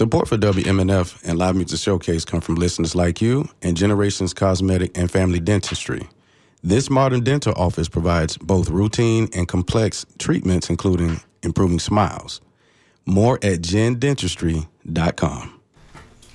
Support 0.00 0.28
for 0.28 0.38
WMNF 0.38 1.28
and 1.28 1.38
Live 1.38 1.56
Music 1.56 1.78
Showcase 1.78 2.24
come 2.24 2.40
from 2.40 2.54
listeners 2.54 2.94
like 2.94 3.20
you 3.20 3.46
and 3.60 3.76
Generations 3.76 4.32
Cosmetic 4.32 4.96
and 4.96 5.10
Family 5.10 5.40
Dentistry. 5.40 6.08
This 6.62 6.88
modern 6.88 7.22
dental 7.22 7.52
office 7.54 7.86
provides 7.86 8.38
both 8.38 8.70
routine 8.70 9.28
and 9.34 9.46
complex 9.46 10.06
treatments, 10.18 10.70
including 10.70 11.20
improving 11.42 11.78
smiles. 11.78 12.40
More 13.04 13.38
at 13.42 13.60
gendentistry.com. 13.60 15.59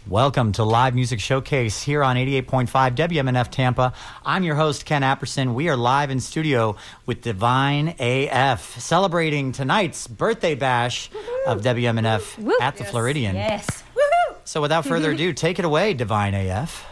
Welcome 0.08 0.52
to 0.54 0.64
Live 0.64 0.94
Music 0.94 1.20
Showcase 1.20 1.82
here 1.82 2.04
on 2.04 2.16
88.5 2.16 2.68
WMNF 2.96 3.50
Tampa. 3.50 3.92
I'm 4.24 4.44
your 4.44 4.54
host, 4.54 4.86
Ken 4.86 5.02
Apperson. 5.02 5.56
We 5.56 5.68
are 5.68 5.76
live 5.76 6.12
in 6.12 6.20
studio 6.20 6.76
with 7.08 7.22
Divine 7.22 7.96
AF, 8.00 8.80
celebrating 8.80 9.52
tonight's 9.52 10.08
birthday 10.08 10.54
bash 10.54 11.10
Woo-hoo. 11.12 11.52
of 11.52 11.62
WMNF 11.64 12.38
Woo! 12.38 12.56
at 12.62 12.76
the 12.78 12.84
yes. 12.84 12.92
Floridian. 12.92 13.36
Yes. 13.36 13.84
Woo-hoo. 13.96 14.36
So, 14.44 14.62
without 14.62 14.86
further 14.86 15.10
ado, 15.14 15.34
take 15.34 15.58
it 15.58 15.66
away, 15.66 15.96
Divine 15.96 16.36
AF. 16.36 16.86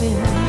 happy. 0.00 0.43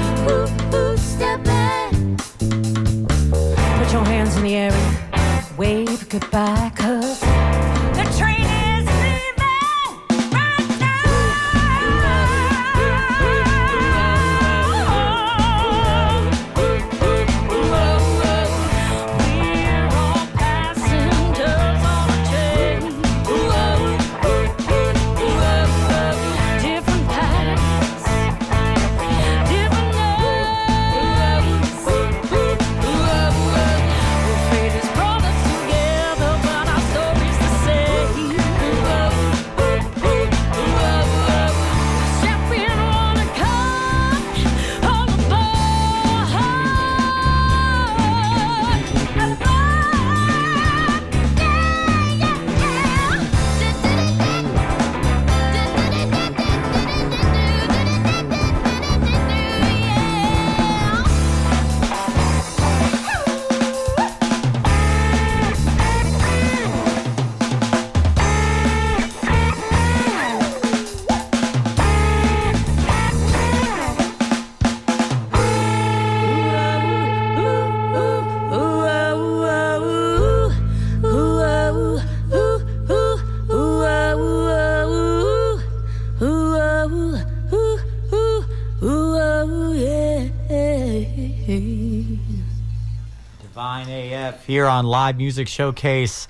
Here 94.46 94.68
on 94.68 94.86
Live 94.86 95.18
Music 95.18 95.48
Showcase, 95.48 96.28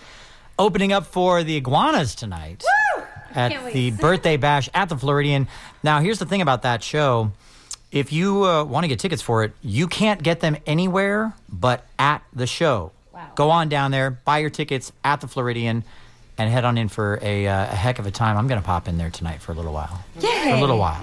opening 0.57 0.93
up 0.93 1.05
for 1.05 1.43
the 1.43 1.57
Iguanas 1.57 2.15
tonight 2.15 2.63
at 3.33 3.73
the 3.73 3.91
birthday 3.91 4.37
bash 4.37 4.69
at 4.73 4.89
the 4.89 4.97
Floridian. 4.97 5.47
Now, 5.83 5.99
here's 5.99 6.19
the 6.19 6.25
thing 6.25 6.41
about 6.41 6.61
that 6.61 6.83
show. 6.83 7.31
If 7.91 8.13
you 8.13 8.45
uh, 8.45 8.63
want 8.63 8.85
to 8.85 8.87
get 8.87 8.99
tickets 8.99 9.21
for 9.21 9.43
it, 9.43 9.53
you 9.61 9.87
can't 9.87 10.23
get 10.23 10.39
them 10.39 10.55
anywhere 10.65 11.33
but 11.49 11.85
at 11.99 12.23
the 12.33 12.47
show. 12.47 12.91
Wow. 13.13 13.31
Go 13.35 13.49
on 13.51 13.69
down 13.69 13.91
there, 13.91 14.11
buy 14.11 14.39
your 14.39 14.49
tickets 14.49 14.91
at 15.03 15.21
the 15.21 15.27
Floridian, 15.27 15.83
and 16.37 16.49
head 16.49 16.65
on 16.65 16.77
in 16.77 16.87
for 16.89 17.19
a, 17.21 17.47
uh, 17.47 17.63
a 17.63 17.75
heck 17.75 17.99
of 17.99 18.05
a 18.05 18.11
time. 18.11 18.37
I'm 18.37 18.47
going 18.47 18.59
to 18.59 18.65
pop 18.65 18.87
in 18.87 18.97
there 18.97 19.09
tonight 19.09 19.41
for 19.41 19.51
a 19.51 19.55
little 19.55 19.73
while. 19.73 20.03
For 20.19 20.27
a 20.27 20.59
little 20.59 20.77
while. 20.77 21.01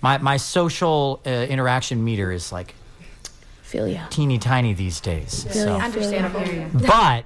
My, 0.00 0.18
my 0.18 0.36
social 0.36 1.20
uh, 1.26 1.30
interaction 1.30 2.04
meter 2.04 2.30
is 2.30 2.52
like 2.52 2.74
Feel 3.64 3.88
ya. 3.88 4.06
teeny 4.10 4.38
tiny 4.38 4.72
these 4.74 5.00
days. 5.00 5.46
So. 5.52 5.76
Understandable. 5.76 6.44
But 6.86 7.24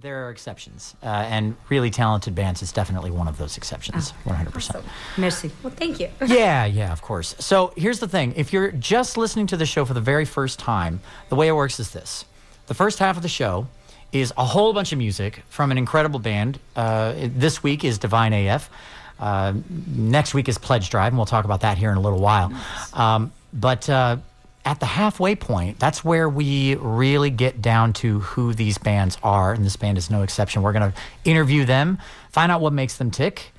there 0.00 0.26
are 0.26 0.30
exceptions, 0.30 0.94
uh, 1.02 1.06
and 1.06 1.56
really 1.68 1.90
talented 1.90 2.34
bands 2.34 2.62
is 2.62 2.72
definitely 2.72 3.10
one 3.10 3.28
of 3.28 3.38
those 3.38 3.56
exceptions. 3.56 4.12
Oh, 4.26 4.30
100%. 4.30 4.82
Merci. 5.16 5.50
Well, 5.62 5.72
thank 5.72 6.00
you. 6.00 6.08
Yeah, 6.26 6.64
yeah, 6.64 6.92
of 6.92 7.02
course. 7.02 7.34
So 7.38 7.72
here's 7.76 8.00
the 8.00 8.08
thing 8.08 8.34
if 8.36 8.52
you're 8.52 8.72
just 8.72 9.16
listening 9.16 9.46
to 9.48 9.56
the 9.56 9.66
show 9.66 9.84
for 9.84 9.94
the 9.94 10.00
very 10.00 10.24
first 10.24 10.58
time, 10.58 11.00
the 11.28 11.36
way 11.36 11.48
it 11.48 11.52
works 11.52 11.78
is 11.78 11.92
this 11.92 12.24
the 12.66 12.74
first 12.74 12.98
half 12.98 13.16
of 13.16 13.22
the 13.22 13.28
show 13.28 13.66
is 14.12 14.32
a 14.36 14.44
whole 14.44 14.72
bunch 14.72 14.92
of 14.92 14.98
music 14.98 15.42
from 15.48 15.70
an 15.70 15.78
incredible 15.78 16.18
band. 16.20 16.58
Uh, 16.74 17.14
this 17.16 17.62
week 17.62 17.84
is 17.84 17.98
Divine 17.98 18.32
AF. 18.32 18.70
Uh, 19.18 19.54
next 19.94 20.34
week 20.34 20.48
is 20.48 20.58
Pledge 20.58 20.90
Drive, 20.90 21.08
and 21.08 21.16
we'll 21.16 21.26
talk 21.26 21.44
about 21.44 21.60
that 21.60 21.78
here 21.78 21.90
in 21.90 21.96
a 21.96 22.00
little 22.00 22.20
while. 22.20 22.52
Um, 22.92 23.32
but 23.52 23.88
uh, 23.88 24.18
at 24.66 24.80
the 24.80 24.86
halfway 24.86 25.36
point, 25.36 25.78
that's 25.78 26.04
where 26.04 26.28
we 26.28 26.74
really 26.74 27.30
get 27.30 27.62
down 27.62 27.92
to 27.94 28.18
who 28.18 28.52
these 28.52 28.78
bands 28.78 29.16
are, 29.22 29.52
and 29.52 29.64
this 29.64 29.76
band 29.76 29.96
is 29.96 30.10
no 30.10 30.22
exception. 30.22 30.60
We're 30.60 30.72
going 30.72 30.92
to 30.92 30.98
interview 31.24 31.64
them, 31.64 31.98
find 32.30 32.50
out 32.50 32.60
what 32.60 32.72
makes 32.72 32.96
them 32.96 33.12
tick, 33.12 33.52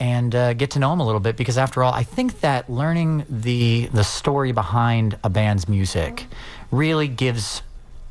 and 0.00 0.34
uh, 0.34 0.54
get 0.54 0.70
to 0.72 0.78
know 0.78 0.88
them 0.88 1.00
a 1.00 1.04
little 1.04 1.20
bit. 1.20 1.36
Because 1.36 1.58
after 1.58 1.82
all, 1.82 1.92
I 1.92 2.02
think 2.02 2.40
that 2.40 2.70
learning 2.70 3.26
the 3.28 3.86
the 3.92 4.04
story 4.04 4.52
behind 4.52 5.18
a 5.22 5.28
band's 5.28 5.68
music 5.68 6.26
really 6.70 7.08
gives 7.08 7.60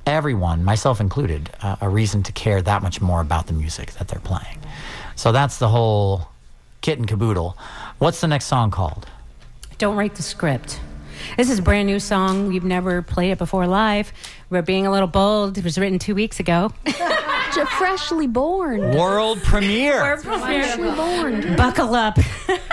everyone, 0.05 0.63
myself 0.63 1.01
included, 1.01 1.49
uh, 1.61 1.77
a 1.81 1.89
reason 1.89 2.21
to 2.23 2.31
care 2.31 2.61
that 2.61 2.83
much 2.83 3.01
more 3.01 3.19
about 3.19 3.47
the 3.47 3.53
music 3.53 3.93
that 3.93 4.07
they're 4.07 4.19
playing. 4.19 4.59
So 5.15 5.31
that's 5.31 5.57
the 5.57 5.69
whole 5.69 6.27
kit 6.81 6.99
and 6.99 7.07
caboodle. 7.07 7.57
What's 7.97 8.21
the 8.21 8.27
next 8.27 8.45
song 8.45 8.69
called? 8.69 9.07
Don't 9.79 9.95
write 9.95 10.15
the 10.15 10.23
script. 10.23 10.79
This 11.37 11.49
is 11.49 11.59
a 11.59 11.61
brand 11.61 11.87
new 11.87 11.99
song. 11.99 12.47
We've 12.47 12.63
never 12.63 13.01
played 13.01 13.31
it 13.31 13.37
before 13.37 13.67
live. 13.67 14.11
We're 14.49 14.61
being 14.61 14.85
a 14.87 14.91
little 14.91 15.07
bold. 15.07 15.57
It 15.57 15.63
was 15.63 15.77
written 15.77 15.99
two 15.99 16.15
weeks 16.15 16.39
ago. 16.39 16.71
Freshly 17.77 18.27
born. 18.27 18.95
World 18.95 19.41
premiere. 19.43 20.17
Freshly 20.17 20.91
born. 20.91 21.55
Buckle 21.55 21.93
up. 21.95 22.17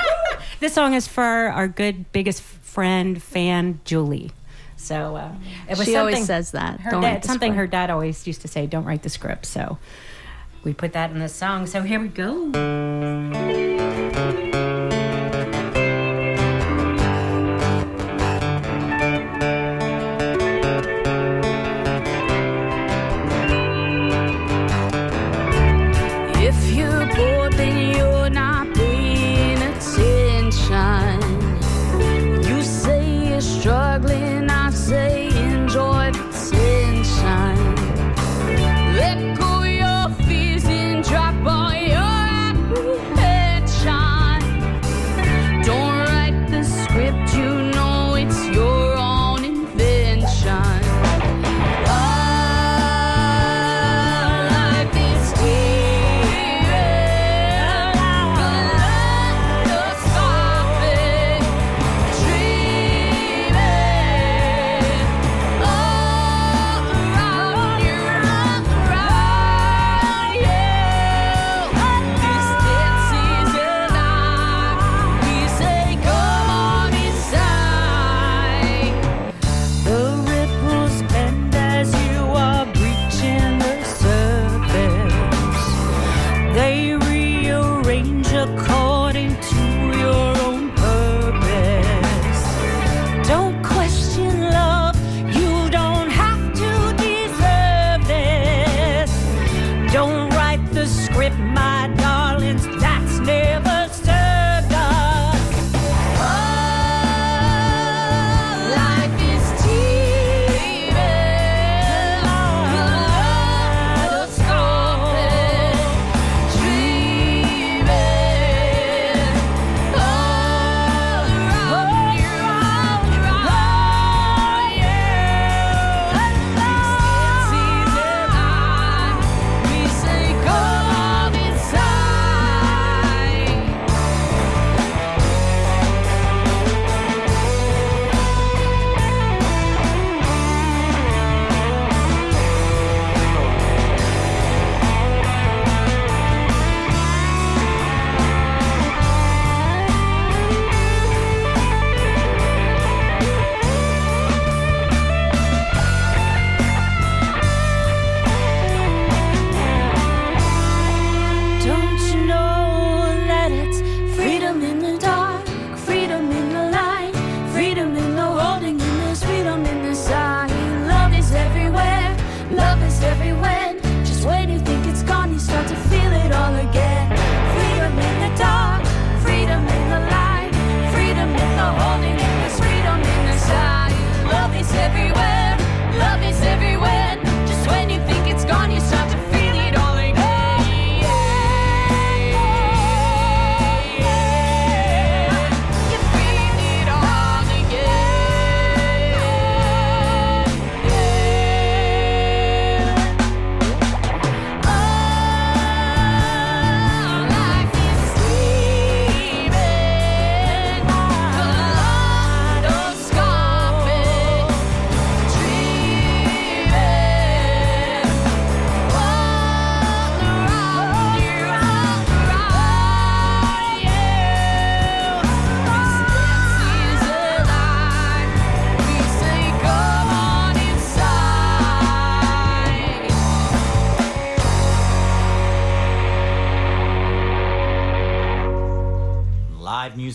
this 0.60 0.72
song 0.74 0.94
is 0.94 1.06
for 1.06 1.22
our 1.22 1.68
good 1.68 2.10
biggest 2.12 2.42
friend, 2.42 3.22
fan, 3.22 3.80
Julie. 3.84 4.30
So 4.76 5.16
uh, 5.16 5.32
it 5.68 5.76
was 5.76 5.86
She 5.86 5.96
always 5.96 6.14
something- 6.16 6.26
says 6.26 6.52
that. 6.52 6.80
Her 6.80 6.90
Don't 6.90 7.02
dad, 7.02 7.12
write 7.12 7.22
the 7.22 7.28
something 7.28 7.54
her 7.54 7.66
dad 7.66 7.90
always 7.90 8.26
used 8.26 8.40
to 8.42 8.48
say, 8.48 8.66
"Don't 8.66 8.84
write 8.84 9.02
the 9.02 9.10
script." 9.10 9.44
So 9.44 9.76
we 10.64 10.72
put 10.72 10.94
that 10.94 11.10
in 11.10 11.18
the 11.18 11.28
song. 11.28 11.66
So 11.66 11.82
here 11.82 12.00
we 12.00 12.08
go. 12.08 12.50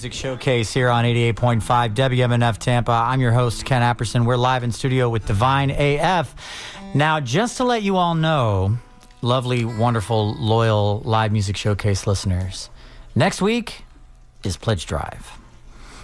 Music 0.05 0.21
showcase 0.21 0.71
here 0.71 0.87
on 0.87 1.03
88.5 1.03 1.95
WMNF 1.95 2.59
Tampa. 2.59 2.91
I'm 2.91 3.21
your 3.21 3.31
host, 3.31 3.65
Ken 3.65 3.81
Apperson. 3.81 4.23
We're 4.27 4.37
live 4.37 4.63
in 4.63 4.71
studio 4.71 5.09
with 5.09 5.25
Divine 5.25 5.71
AF. 5.71 6.35
Now, 6.93 7.19
just 7.19 7.57
to 7.57 7.63
let 7.63 7.81
you 7.81 7.97
all 7.97 8.13
know, 8.13 8.77
lovely, 9.23 9.65
wonderful, 9.65 10.35
loyal 10.35 10.99
live 10.99 11.31
music 11.31 11.57
showcase 11.57 12.05
listeners, 12.05 12.69
next 13.15 13.41
week 13.41 13.83
is 14.43 14.57
Pledge 14.57 14.85
Drive. 14.85 15.39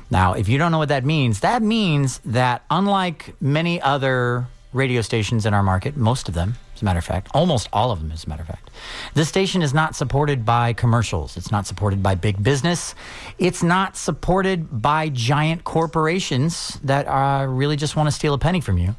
Now, 0.10 0.34
if 0.34 0.50
you 0.50 0.58
don't 0.58 0.72
know 0.72 0.80
what 0.80 0.90
that 0.90 1.06
means, 1.06 1.42
that 1.42 1.62
means 1.62 2.18
that 2.26 2.64
unlike 2.72 3.36
many 3.40 3.80
other 3.80 4.48
radio 4.74 5.02
stations 5.02 5.46
in 5.46 5.54
our 5.54 5.62
market, 5.62 5.96
most 5.96 6.28
of 6.28 6.34
them, 6.34 6.56
as 6.82 6.84
a 6.84 6.86
matter 6.86 6.98
of 6.98 7.06
fact, 7.06 7.30
almost 7.36 7.70
all 7.72 7.92
of 7.92 8.00
them, 8.00 8.12
as 8.12 8.24
a 8.24 8.30
matter 8.30 8.42
of 8.42 8.48
fact, 8.48 8.72
this 9.14 9.30
station 9.30 9.62
is 9.62 9.72
not 9.72 9.96
supported 9.96 10.44
by 10.44 10.74
commercials. 10.74 11.38
It's 11.38 11.52
not 11.52 11.68
supported 11.68 12.02
by 12.02 12.16
big 12.16 12.42
business. 12.42 12.96
It's 13.38 13.62
not 13.62 13.96
supported 13.96 14.82
by 14.82 15.10
giant 15.10 15.64
corporations 15.64 16.80
that 16.84 17.08
uh, 17.08 17.46
really 17.46 17.76
just 17.76 17.96
want 17.96 18.08
to 18.08 18.12
steal 18.12 18.34
a 18.34 18.40
penny 18.40 18.62
from 18.62 18.80
you. 18.80 18.96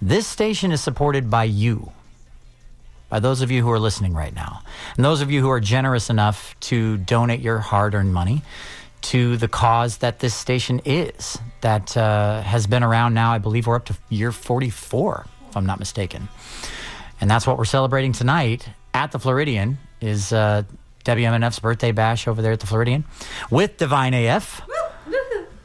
This 0.00 0.26
station 0.26 0.72
is 0.72 0.80
supported 0.80 1.30
by 1.30 1.44
you 1.44 1.92
by 3.10 3.20
those 3.20 3.42
of 3.42 3.50
you 3.50 3.62
who 3.62 3.70
are 3.70 3.78
listening 3.78 4.14
right 4.14 4.34
now, 4.34 4.62
and 4.96 5.04
those 5.04 5.20
of 5.20 5.30
you 5.30 5.40
who 5.40 5.50
are 5.50 5.60
generous 5.60 6.10
enough 6.10 6.58
to 6.58 6.96
donate 6.96 7.40
your 7.40 7.58
hard 7.58 7.94
earned 7.94 8.12
money 8.12 8.42
to 9.02 9.36
the 9.36 9.46
cause 9.46 9.98
that 9.98 10.18
this 10.20 10.34
station 10.34 10.80
is, 10.84 11.38
that 11.60 11.96
uh, 11.96 12.40
has 12.40 12.66
been 12.66 12.82
around 12.82 13.14
now, 13.14 13.30
I 13.32 13.38
believe 13.38 13.66
we're 13.66 13.76
up 13.76 13.84
to 13.84 13.96
year 14.08 14.32
44, 14.32 15.26
if 15.50 15.56
I'm 15.56 15.66
not 15.66 15.78
mistaken. 15.78 16.28
And 17.20 17.30
that's 17.30 17.46
what 17.46 17.58
we're 17.58 17.64
celebrating 17.64 18.12
tonight 18.12 18.68
at 18.92 19.12
the 19.12 19.18
Floridian 19.18 19.78
is 20.00 20.32
uh, 20.32 20.64
WMNF's 21.04 21.58
birthday 21.58 21.92
bash 21.92 22.28
over 22.28 22.42
there 22.42 22.52
at 22.52 22.60
the 22.60 22.66
Floridian 22.66 23.04
with 23.50 23.76
Divine 23.76 24.14
AF. 24.14 24.62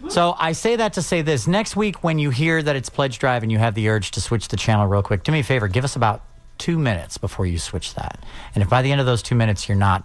So 0.09 0.35
I 0.37 0.51
say 0.51 0.75
that 0.75 0.93
to 0.93 1.01
say 1.01 1.21
this. 1.21 1.47
Next 1.47 1.77
week, 1.77 2.03
when 2.03 2.19
you 2.19 2.31
hear 2.31 2.61
that 2.61 2.75
it's 2.75 2.89
Pledge 2.89 3.17
Drive 3.17 3.43
and 3.43 3.51
you 3.51 3.59
have 3.59 3.75
the 3.75 3.87
urge 3.87 4.11
to 4.11 4.19
switch 4.19 4.49
the 4.49 4.57
channel 4.57 4.85
real 4.85 5.03
quick, 5.03 5.23
do 5.23 5.31
me 5.31 5.39
a 5.39 5.43
favor, 5.43 5.69
give 5.69 5.85
us 5.85 5.95
about 5.95 6.21
two 6.57 6.77
minutes 6.77 7.17
before 7.17 7.45
you 7.45 7.57
switch 7.57 7.93
that. 7.93 8.19
And 8.53 8.61
if 8.61 8.69
by 8.69 8.81
the 8.81 8.91
end 8.91 8.99
of 8.99 9.07
those 9.07 9.21
two 9.21 9.35
minutes 9.35 9.69
you're 9.69 9.77
not 9.77 10.03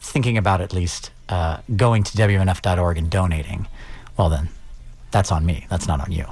thinking 0.00 0.38
about 0.38 0.60
at 0.60 0.72
least 0.72 1.10
uh, 1.28 1.58
going 1.74 2.04
to 2.04 2.16
WMNF.org 2.16 2.98
and 2.98 3.10
donating, 3.10 3.66
well, 4.16 4.28
then 4.28 4.48
that's 5.10 5.32
on 5.32 5.44
me. 5.44 5.66
That's 5.68 5.88
not 5.88 6.00
on 6.00 6.12
you. 6.12 6.26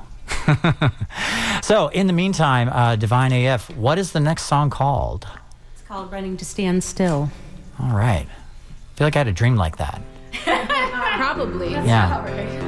so, 1.62 1.88
in 1.88 2.06
the 2.06 2.12
meantime, 2.12 2.68
uh, 2.68 2.96
Divine 2.96 3.32
AF, 3.32 3.70
what 3.76 3.98
is 3.98 4.12
the 4.12 4.20
next 4.20 4.44
song 4.44 4.70
called? 4.70 5.26
It's 5.74 5.82
called 5.82 6.10
Running 6.12 6.36
to 6.36 6.44
Stand 6.44 6.84
Still. 6.84 7.30
All 7.80 7.90
right. 7.96 8.26
I 8.26 8.98
feel 8.98 9.06
like 9.06 9.16
I 9.16 9.20
had 9.20 9.28
a 9.28 9.32
dream 9.32 9.56
like 9.56 9.76
that. 9.78 10.00
Probably. 11.16 11.70
Yeah. 11.70 12.62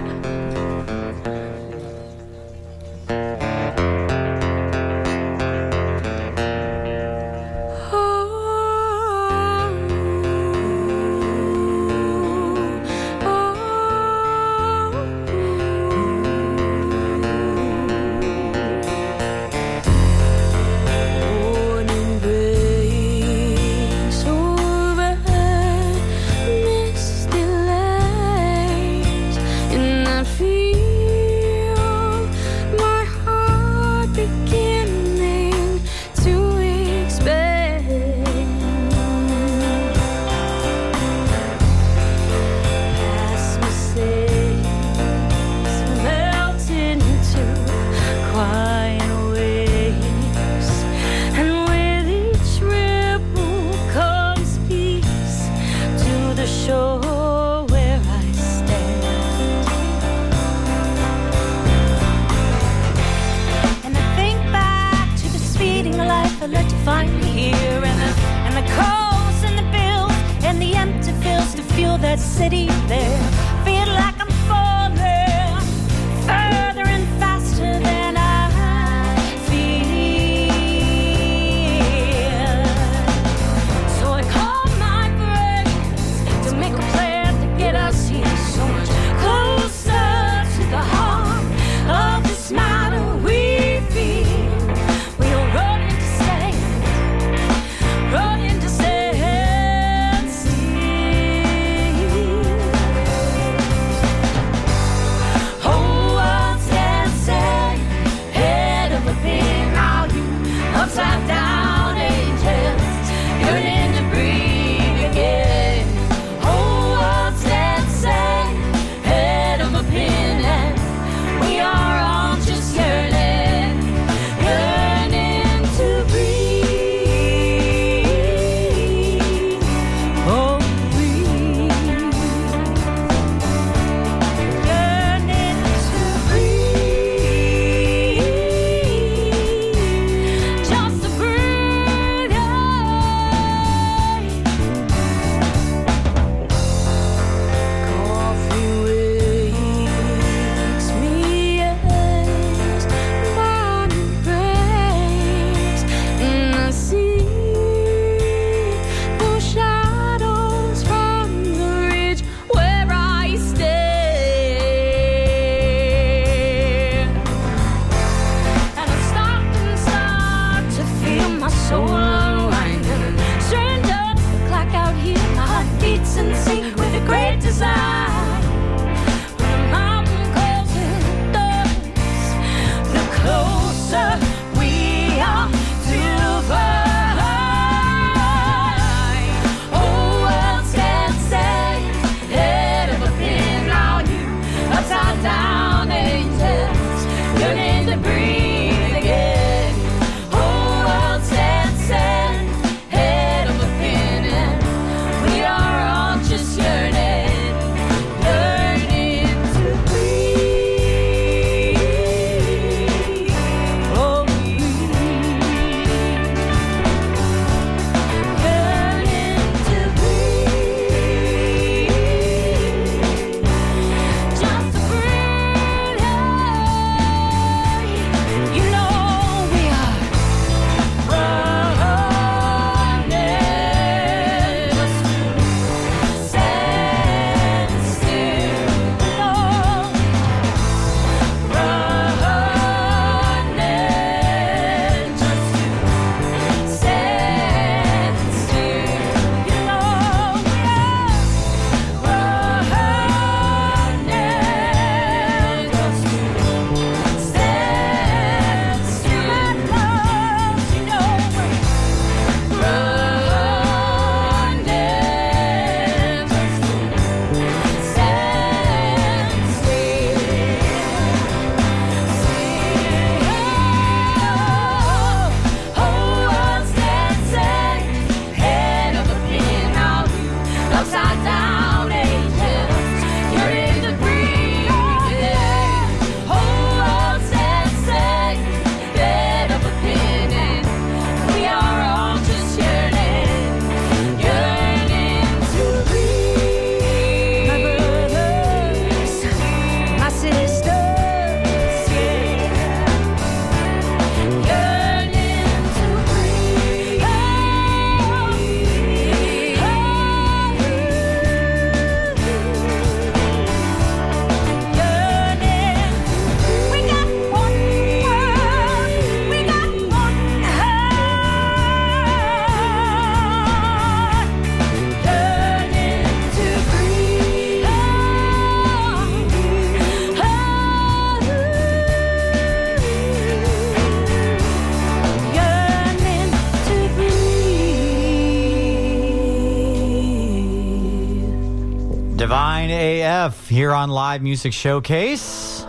here 343.59 343.73
on 343.73 343.91
Live 343.91 344.23
Music 344.23 344.53
Showcase. 344.53 345.67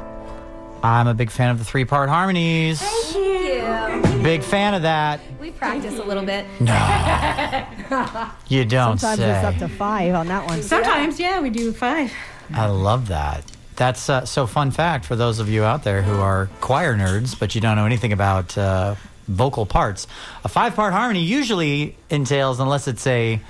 I'm 0.83 1.07
a 1.07 1.15
big 1.15 1.31
fan 1.31 1.49
of 1.49 1.57
the 1.57 1.65
three 1.65 1.85
part 1.85 2.07
harmonies. 2.07 2.79
Thank 2.79 3.15
you. 3.15 4.21
Big 4.21 4.43
fan 4.43 4.75
of 4.75 4.83
that. 4.83 5.19
We 5.41 5.49
practice 5.49 5.97
a 5.97 6.03
little 6.03 6.23
bit. 6.23 6.45
No. 6.59 7.65
you 8.47 8.63
don't 8.65 8.99
Sometimes 8.99 9.19
say. 9.19 9.35
it's 9.35 9.43
up 9.43 9.57
to 9.57 9.67
five 9.75 10.13
on 10.13 10.27
that 10.27 10.45
one. 10.45 10.61
Sometimes, 10.61 11.19
yeah, 11.19 11.41
we 11.41 11.49
do 11.49 11.73
five. 11.73 12.13
I 12.53 12.67
love 12.67 13.07
that. 13.07 13.43
That's 13.75 14.07
uh, 14.07 14.23
so 14.23 14.45
fun 14.45 14.69
fact 14.69 15.05
for 15.05 15.15
those 15.15 15.39
of 15.39 15.49
you 15.49 15.63
out 15.63 15.83
there 15.83 16.03
who 16.03 16.19
are 16.19 16.47
choir 16.61 16.95
nerds, 16.95 17.39
but 17.39 17.55
you 17.55 17.61
don't 17.61 17.75
know 17.75 17.87
anything 17.87 18.13
about 18.13 18.55
uh, 18.55 18.93
vocal 19.27 19.65
parts. 19.65 20.05
A 20.43 20.47
five 20.47 20.75
part 20.75 20.93
harmony 20.93 21.23
usually 21.23 21.95
entails, 22.11 22.59
unless 22.59 22.87
it's 22.87 23.07
a 23.07 23.41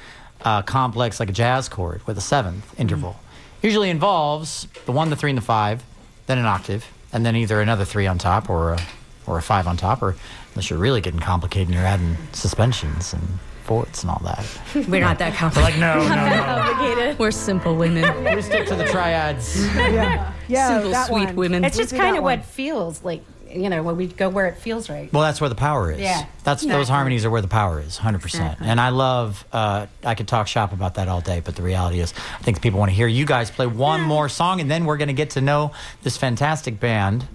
uh, 0.45 0.61
complex 0.61 1.19
like 1.19 1.29
a 1.29 1.33
jazz 1.33 1.67
chord 1.67 2.07
with 2.07 2.17
a 2.17 2.21
seventh 2.21 2.79
interval, 2.79 3.17
usually 3.61 3.89
involves 3.89 4.67
the 4.85 4.91
one, 4.91 5.09
the 5.09 5.15
three, 5.15 5.29
and 5.31 5.37
the 5.37 5.41
five, 5.43 5.83
then 6.27 6.37
an 6.37 6.45
octave, 6.45 6.85
and 7.13 7.25
then 7.25 7.35
either 7.35 7.61
another 7.61 7.85
three 7.85 8.07
on 8.07 8.17
top 8.17 8.49
or 8.49 8.73
a, 8.73 8.79
or 9.27 9.37
a 9.37 9.41
five 9.41 9.67
on 9.67 9.77
top, 9.77 10.01
or 10.01 10.15
unless 10.53 10.69
you're 10.69 10.79
really 10.79 11.01
getting 11.01 11.19
complicated 11.19 11.67
and 11.67 11.75
you're 11.75 11.85
adding 11.85 12.17
suspensions 12.33 13.13
and 13.13 13.21
fourths 13.63 14.01
and 14.03 14.09
all 14.09 14.21
that. 14.23 14.43
We're 14.87 15.01
not 15.01 15.19
that 15.19 15.31
But 15.33 15.37
complicated. 15.37 15.79
like, 15.79 15.79
no, 15.79 16.07
no, 16.07 17.05
no. 17.09 17.15
We're 17.19 17.29
simple 17.31 17.75
women. 17.75 18.35
We 18.35 18.41
stick 18.41 18.67
to 18.67 18.75
the 18.75 18.85
triads. 18.85 19.63
Yeah, 19.75 20.33
yeah 20.47 20.67
Simple, 20.69 20.91
that 20.91 21.07
sweet 21.07 21.25
one. 21.27 21.35
women. 21.35 21.63
It's 21.65 21.77
just 21.77 21.95
kind 21.95 22.17
of 22.17 22.23
what 22.23 22.43
feels 22.45 23.03
like, 23.03 23.21
you 23.51 23.69
know, 23.69 23.83
when 23.83 23.97
we 23.97 24.07
go 24.07 24.29
where 24.29 24.47
it 24.47 24.57
feels 24.57 24.89
right. 24.89 25.11
Well, 25.11 25.23
that's 25.23 25.41
where 25.41 25.49
the 25.49 25.55
power 25.55 25.91
is. 25.91 25.99
Yeah, 25.99 26.25
That's 26.43 26.65
those 26.65 26.89
harmonies 26.89 27.25
are 27.25 27.29
where 27.29 27.41
the 27.41 27.47
power 27.47 27.79
is, 27.79 27.97
hundred 27.97 28.21
percent. 28.21 28.43
Exactly. 28.45 28.67
And 28.67 28.79
I 28.79 28.89
love. 28.89 29.45
Uh, 29.51 29.87
I 30.03 30.15
could 30.15 30.27
talk 30.27 30.47
shop 30.47 30.73
about 30.73 30.95
that 30.95 31.07
all 31.07 31.21
day, 31.21 31.41
but 31.43 31.55
the 31.55 31.63
reality 31.63 31.99
is, 31.99 32.13
I 32.39 32.43
think 32.43 32.61
people 32.61 32.79
want 32.79 32.91
to 32.91 32.95
hear 32.95 33.07
you 33.07 33.25
guys 33.25 33.51
play 33.51 33.67
one 33.67 34.01
more 34.01 34.29
song, 34.29 34.61
and 34.61 34.69
then 34.69 34.85
we're 34.85 34.97
going 34.97 35.07
to 35.07 35.13
get 35.13 35.31
to 35.31 35.41
know 35.41 35.71
this 36.03 36.17
fantastic 36.17 36.79
band, 36.79 37.27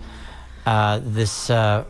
uh, 0.66 1.00
this 1.02 1.50
uh, 1.50 1.84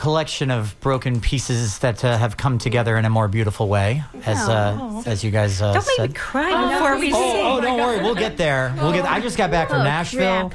collection 0.00 0.50
of 0.50 0.74
broken 0.80 1.20
pieces 1.20 1.78
that 1.80 2.02
uh, 2.02 2.16
have 2.16 2.38
come 2.38 2.56
together 2.56 2.96
in 2.96 3.04
a 3.04 3.10
more 3.10 3.28
beautiful 3.28 3.68
way, 3.68 4.02
as 4.24 4.38
uh, 4.48 5.02
as 5.04 5.22
you 5.22 5.30
guys 5.30 5.60
uh, 5.60 5.74
Don't 5.74 5.86
make 5.86 5.96
said. 5.96 6.10
me 6.10 6.14
cry 6.14 6.72
before 6.72 6.98
we 6.98 7.10
sing. 7.10 7.20
Oh, 7.22 7.58
oh, 7.58 7.60
don't 7.60 7.78
worry. 7.78 8.00
We'll 8.02 8.14
get 8.14 8.38
there. 8.38 8.74
We'll 8.78 8.94
get. 8.94 9.04
I 9.04 9.20
just 9.20 9.36
got 9.36 9.50
back 9.50 9.68
from 9.68 9.84
Nashville. 9.84 10.52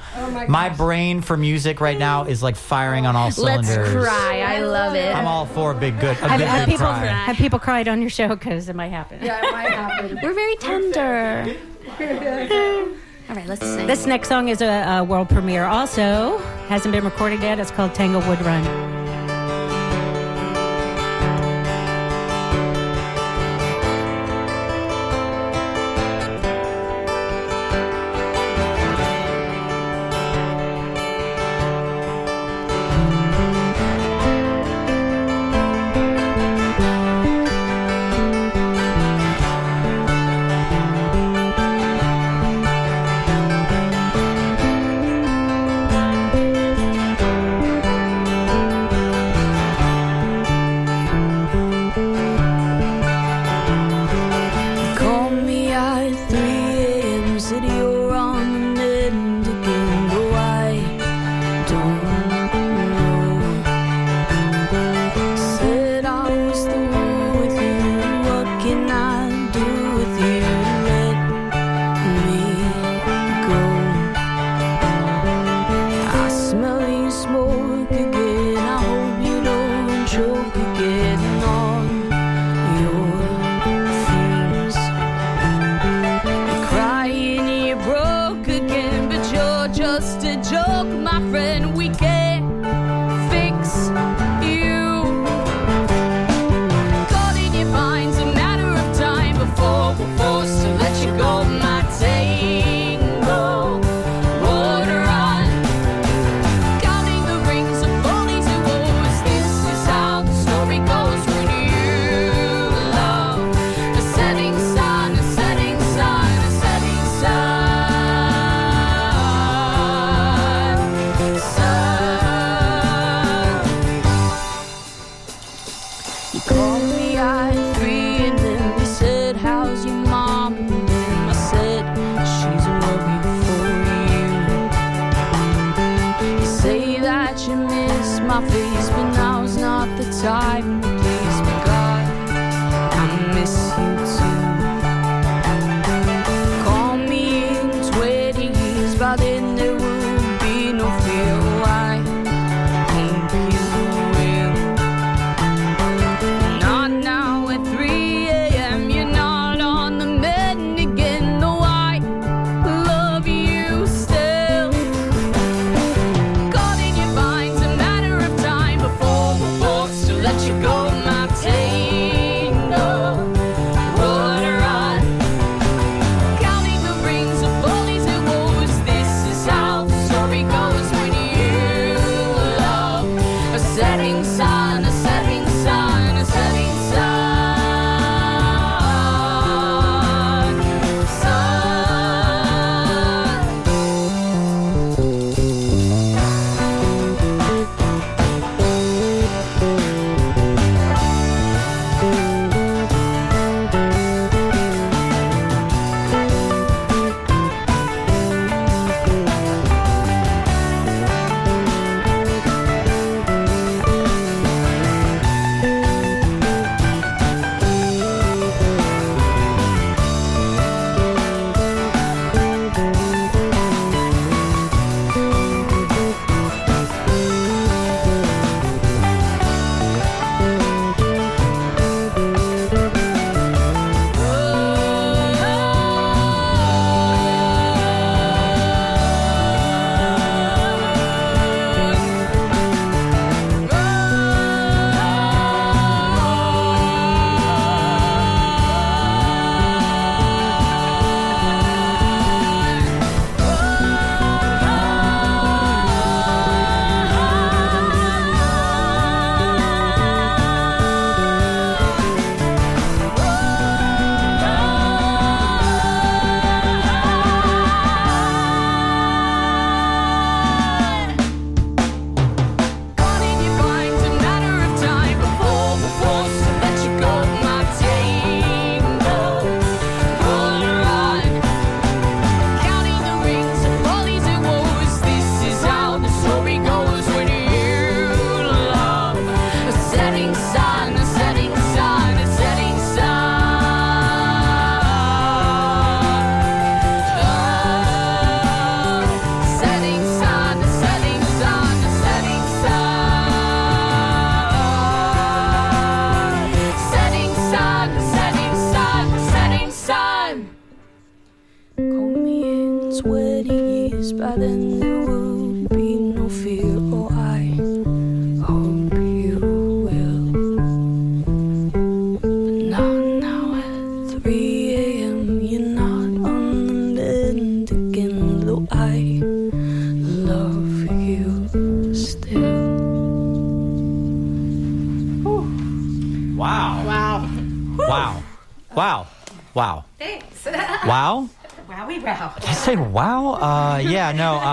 my 0.48 0.70
brain 0.70 1.22
for 1.22 1.38
music 1.38 1.80
right 1.80 1.98
now 1.98 2.24
is 2.24 2.42
like 2.42 2.56
firing 2.56 3.06
on 3.06 3.16
all 3.16 3.26
Let's 3.26 3.36
cylinders. 3.38 3.94
cry. 3.94 4.42
I 4.42 4.62
love 4.62 4.96
it. 4.96 5.14
I'm 5.16 5.28
all 5.28 5.46
for 5.46 5.74
a 5.74 5.76
big 5.76 6.00
good. 6.00 6.18
A 6.18 6.28
Have, 6.28 6.40
good, 6.40 6.48
have 6.48 6.66
good 6.66 6.72
people, 6.72 6.88
cry. 6.88 7.06
have 7.06 7.36
people 7.38 7.60
cried 7.60 7.88
on 7.88 8.02
your 8.02 8.10
show? 8.10 8.30
Because 8.30 8.68
it 8.68 8.76
might 8.76 8.90
happen. 8.90 9.20
Yeah, 9.24 9.46
it 9.46 9.52
might 9.52 9.70
happen. 9.70 10.20
We're 10.24 10.34
very 10.34 10.56
tender. 10.56 11.56
All 13.28 13.36
right, 13.36 13.48
let's 13.48 13.62
sing. 13.62 13.88
This 13.88 14.06
next 14.06 14.28
song 14.28 14.50
is 14.50 14.62
a, 14.62 14.98
a 15.00 15.04
world 15.04 15.30
premiere. 15.30 15.66
Also, 15.66 16.40
hasn't 16.68 16.92
been 16.92 17.04
recorded 17.04 17.42
yet. 17.42 17.60
It's 17.60 17.72
called 17.72 17.94
Tanglewood 17.94 18.40
Run. 18.42 18.95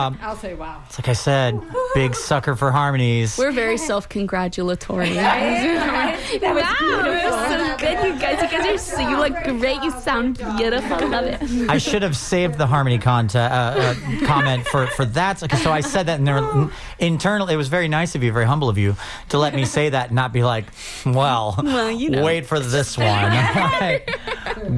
Yeah. 0.03 0.07
Um, 0.07 0.19
I'll 0.23 0.37
say 0.37 0.55
wow. 0.55 0.83
it's 0.87 0.99
like 0.99 1.09
I 1.09 1.12
said, 1.12 1.61
big 1.95 2.15
sucker 2.29 2.57
for 2.57 2.71
harmonies. 2.71 3.38
We're 3.38 3.53
very 3.53 3.77
self 3.79 4.09
congratulatory. 4.09 5.12
That 6.41 6.55
was 6.55 7.49
so 7.49 7.77
good, 7.79 8.15
you 8.15 8.21
guys. 8.21 8.43
You 8.43 8.59
guys 8.59 8.67
are 8.69 8.79
so, 8.79 9.09
you 9.09 9.17
look 9.19 9.35
great. 9.61 9.83
You 9.83 9.91
sound 9.91 10.38
beautiful. 10.57 10.95
I 10.95 11.05
Love 11.05 11.25
it. 11.25 11.71
I 11.71 11.79
should 11.79 12.03
have 12.03 12.17
saved 12.17 12.59
the 12.59 12.67
harmony 12.67 12.99
conte- 12.99 13.35
uh, 13.37 13.38
uh, 13.41 13.95
comment 14.25 14.67
for, 14.67 14.87
for 14.88 15.05
that. 15.05 15.38
So 15.59 15.71
I 15.71 15.81
said 15.81 16.07
that, 16.07 16.19
and 16.19 16.27
there, 16.27 16.71
internal, 16.99 17.49
it 17.49 17.57
was 17.57 17.69
very 17.69 17.88
nice 17.88 18.15
of 18.15 18.23
you, 18.23 18.33
very 18.33 18.47
humble 18.47 18.69
of 18.69 18.79
you, 18.79 18.97
to 19.31 19.38
let 19.38 19.55
me 19.55 19.65
say 19.65 19.91
that 19.91 20.07
and 20.07 20.17
not 20.17 20.33
be 20.33 20.43
like, 20.43 20.65
well, 21.05 21.55
Well, 21.62 21.91
you 21.91 22.11
know. 22.11 22.25
wait 22.25 22.47
for 22.47 22.61
this 22.61 22.97
one. 22.97 23.33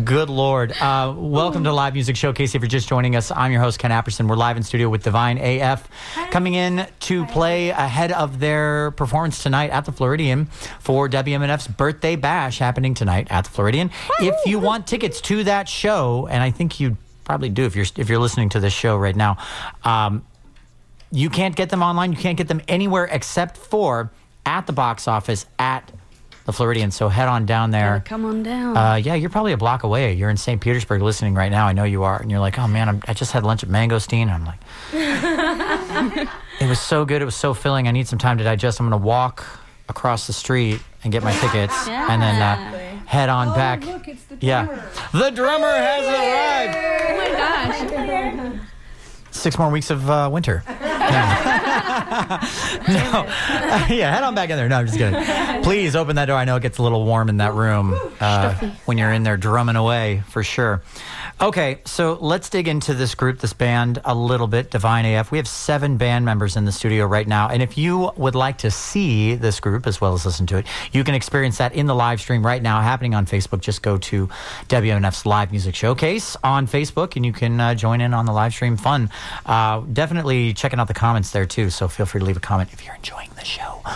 Good 0.04 0.28
Lord. 0.28 0.72
Uh, 0.72 1.14
welcome 1.16 1.64
to 1.64 1.72
Live 1.72 1.94
Music 1.94 2.16
Showcase. 2.16 2.54
If 2.54 2.62
you're 2.62 2.68
just 2.68 2.88
joining 2.88 3.16
us, 3.16 3.30
I'm 3.30 3.52
your 3.52 3.60
host, 3.60 3.78
Ken 3.78 3.90
Apperson. 3.90 4.28
We're 4.28 4.36
live 4.36 4.56
in 4.56 4.62
studio 4.62 4.88
with 4.88 5.02
Divine 5.02 5.38
AF, 5.38 5.88
coming 6.30 6.54
in 6.54 6.86
to 7.00 7.24
play 7.26 7.70
ahead 7.70 8.12
of 8.12 8.40
their 8.40 8.90
performance 8.92 9.42
tonight 9.42 9.70
at 9.70 9.84
the 9.84 9.92
Floridian 9.92 10.46
for 10.80 11.08
WMNF's 11.08 11.68
birthday 11.68 12.16
bash 12.16 12.58
happening 12.58 12.94
tonight 12.94 13.28
at 13.30 13.44
the 13.44 13.50
Floridian. 13.50 13.90
If 14.20 14.34
you 14.46 14.58
want 14.58 14.86
tickets 14.86 15.20
to 15.22 15.44
that 15.44 15.68
show, 15.68 16.26
and 16.26 16.42
I 16.42 16.50
think 16.50 16.80
you 16.80 16.96
probably 17.24 17.48
do 17.48 17.64
if 17.64 17.74
you're 17.74 17.86
if 17.96 18.08
you're 18.08 18.18
listening 18.18 18.50
to 18.50 18.60
this 18.60 18.72
show 18.72 18.96
right 18.96 19.16
now, 19.16 19.38
um, 19.84 20.26
you 21.10 21.30
can't 21.30 21.56
get 21.56 21.70
them 21.70 21.82
online. 21.82 22.12
You 22.12 22.18
can't 22.18 22.36
get 22.36 22.48
them 22.48 22.60
anywhere 22.68 23.04
except 23.10 23.56
for 23.56 24.12
at 24.44 24.66
the 24.66 24.72
box 24.72 25.08
office 25.08 25.46
at 25.58 25.90
the 26.44 26.52
Floridian. 26.52 26.90
So 26.90 27.08
head 27.08 27.28
on 27.28 27.46
down 27.46 27.70
there. 27.70 28.02
Come 28.04 28.24
on 28.24 28.42
down. 28.42 28.76
Uh, 28.76 28.94
yeah, 28.96 29.14
you're 29.14 29.30
probably 29.30 29.52
a 29.52 29.56
block 29.56 29.82
away. 29.82 30.12
You're 30.14 30.30
in 30.30 30.36
St. 30.36 30.60
Petersburg 30.60 31.02
listening 31.02 31.34
right 31.34 31.50
now. 31.50 31.66
I 31.66 31.72
know 31.72 31.84
you 31.84 32.02
are. 32.04 32.20
And 32.20 32.30
you're 32.30 32.40
like, 32.40 32.58
oh 32.58 32.66
man, 32.68 32.88
I'm, 32.88 33.02
I 33.08 33.14
just 33.14 33.32
had 33.32 33.44
lunch 33.44 33.62
at 33.62 33.68
Mangosteen. 33.68 34.28
I'm 34.28 34.44
like, 34.44 34.60
it 36.60 36.68
was 36.68 36.80
so 36.80 37.04
good. 37.04 37.22
It 37.22 37.24
was 37.24 37.36
so 37.36 37.54
filling. 37.54 37.88
I 37.88 37.90
need 37.90 38.08
some 38.08 38.18
time 38.18 38.38
to 38.38 38.44
digest. 38.44 38.80
I'm 38.80 38.88
going 38.88 39.00
to 39.00 39.06
walk 39.06 39.44
across 39.88 40.26
the 40.26 40.32
street 40.32 40.80
and 41.02 41.12
get 41.12 41.22
my 41.22 41.32
tickets 41.38 41.86
and 41.88 42.22
then 42.22 42.40
uh, 42.40 42.56
head 43.06 43.28
on 43.28 43.54
back. 43.54 43.84
Look, 43.84 44.08
it's 44.08 44.24
the 44.24 44.36
yeah. 44.40 44.66
The 45.12 45.30
drummer 45.30 45.66
has 45.66 46.04
arrived. 46.06 46.76
oh 47.86 47.88
my 47.88 48.54
gosh. 48.54 48.60
Six 49.30 49.58
more 49.58 49.70
weeks 49.70 49.90
of 49.90 50.08
uh, 50.08 50.30
winter. 50.32 50.62
no. 52.88 53.24
yeah, 53.94 54.12
head 54.12 54.22
on 54.22 54.34
back 54.34 54.50
in 54.50 54.56
there. 54.56 54.68
No, 54.68 54.78
I'm 54.78 54.86
just 54.86 54.98
kidding. 54.98 55.62
Please 55.62 55.96
open 55.96 56.16
that 56.16 56.26
door. 56.26 56.36
I 56.36 56.44
know 56.44 56.56
it 56.56 56.62
gets 56.62 56.78
a 56.78 56.82
little 56.82 57.04
warm 57.04 57.28
in 57.28 57.38
that 57.38 57.54
room 57.54 57.94
uh, 58.20 58.54
when 58.84 58.98
you're 58.98 59.12
in 59.12 59.22
there 59.22 59.36
drumming 59.36 59.76
away, 59.76 60.22
for 60.28 60.42
sure. 60.42 60.82
Okay, 61.40 61.80
so 61.84 62.16
let's 62.20 62.48
dig 62.48 62.68
into 62.68 62.94
this 62.94 63.16
group, 63.16 63.40
this 63.40 63.52
band, 63.52 64.00
a 64.04 64.14
little 64.14 64.46
bit. 64.46 64.70
Divine 64.70 65.04
AF. 65.04 65.32
We 65.32 65.38
have 65.38 65.48
seven 65.48 65.96
band 65.96 66.24
members 66.24 66.56
in 66.56 66.64
the 66.64 66.70
studio 66.70 67.06
right 67.06 67.26
now. 67.26 67.48
And 67.48 67.60
if 67.60 67.76
you 67.76 68.12
would 68.16 68.36
like 68.36 68.58
to 68.58 68.70
see 68.70 69.34
this 69.34 69.58
group 69.58 69.86
as 69.86 70.00
well 70.00 70.14
as 70.14 70.24
listen 70.24 70.46
to 70.46 70.58
it, 70.58 70.66
you 70.92 71.02
can 71.02 71.14
experience 71.14 71.58
that 71.58 71.74
in 71.74 71.86
the 71.86 71.94
live 71.94 72.20
stream 72.20 72.46
right 72.46 72.62
now 72.62 72.80
happening 72.80 73.14
on 73.14 73.26
Facebook. 73.26 73.60
Just 73.60 73.82
go 73.82 73.98
to 73.98 74.28
WMNF's 74.68 75.26
Live 75.26 75.50
Music 75.50 75.74
Showcase 75.74 76.36
on 76.44 76.68
Facebook 76.68 77.16
and 77.16 77.26
you 77.26 77.32
can 77.32 77.58
uh, 77.60 77.74
join 77.74 78.00
in 78.00 78.14
on 78.14 78.26
the 78.26 78.32
live 78.32 78.52
stream 78.52 78.76
fun. 78.76 79.10
Uh, 79.44 79.80
definitely 79.92 80.54
checking 80.54 80.78
out 80.78 80.86
the 80.86 80.94
comments 80.94 81.32
there 81.32 81.46
too. 81.46 81.68
So 81.68 81.88
feel 81.94 82.06
free 82.06 82.18
to 82.20 82.24
leave 82.24 82.36
a 82.36 82.40
comment 82.40 82.70
if 82.72 82.84
you're 82.84 82.94
enjoying 82.94 83.30
the 83.36 83.44
show. 83.44 83.80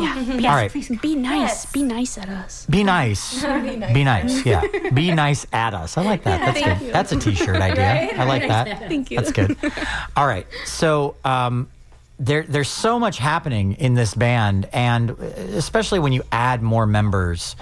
Yeah. 0.00 0.50
All 0.50 0.56
right. 0.56 0.70
Please 0.70 0.88
be 1.00 1.16
nice. 1.16 1.66
Be 1.66 1.82
nice 1.82 2.16
at 2.16 2.28
us. 2.28 2.66
Be 2.66 2.84
nice. 2.84 3.42
Be 3.92 4.04
nice. 4.04 4.46
Yeah. 4.46 4.62
Be 4.94 5.12
nice 5.12 5.44
at 5.52 5.74
us. 5.74 5.98
I 5.98 6.02
like 6.02 6.22
that. 6.24 6.54
That's 6.54 6.80
good. 6.80 6.92
That's 6.92 7.12
a 7.12 7.18
t-shirt 7.18 7.56
idea. 7.70 8.12
I 8.16 8.24
like 8.24 8.46
that. 8.46 8.88
Thank 8.88 9.10
you. 9.10 9.18
That's 9.18 9.32
good. 9.32 9.56
All 10.16 10.26
right. 10.26 10.46
So 10.64 11.16
um, 11.24 11.68
there, 12.18 12.44
there's 12.44 12.68
so 12.68 12.98
much 13.00 13.18
happening 13.18 13.72
in 13.74 13.94
this 13.94 14.14
band, 14.14 14.68
and 14.72 15.10
especially 15.10 15.98
when 15.98 16.12
you 16.12 16.22
add 16.30 16.62
more 16.62 16.86
members, 16.86 17.56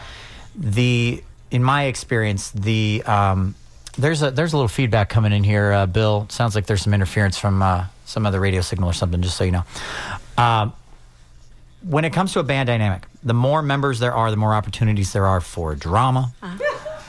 the 0.54 1.22
in 1.50 1.64
my 1.64 1.84
experience, 1.84 2.50
the 2.50 3.02
um, 3.06 3.54
there's 3.96 4.22
a 4.22 4.30
there's 4.30 4.52
a 4.52 4.56
little 4.56 4.68
feedback 4.68 5.08
coming 5.08 5.32
in 5.32 5.42
here, 5.42 5.72
uh, 5.72 5.86
Bill. 5.86 6.26
Sounds 6.28 6.54
like 6.54 6.66
there's 6.66 6.82
some 6.82 6.94
interference 6.94 7.38
from 7.38 7.62
uh, 7.62 7.86
some 8.10 8.26
other 8.26 8.40
radio 8.40 8.60
signal 8.60 8.90
or 8.90 8.92
something. 8.92 9.22
Just 9.22 9.36
so 9.36 9.44
you 9.44 9.52
know. 9.52 9.64
Um, 10.36 10.72
when 11.82 12.04
it 12.04 12.12
comes 12.12 12.32
to 12.34 12.40
a 12.40 12.42
band 12.42 12.66
dynamic, 12.66 13.06
the 13.22 13.32
more 13.34 13.62
members 13.62 13.98
there 14.00 14.12
are, 14.14 14.30
the 14.30 14.36
more 14.36 14.52
opportunities 14.54 15.12
there 15.12 15.26
are 15.26 15.40
for 15.40 15.74
drama. 15.74 16.32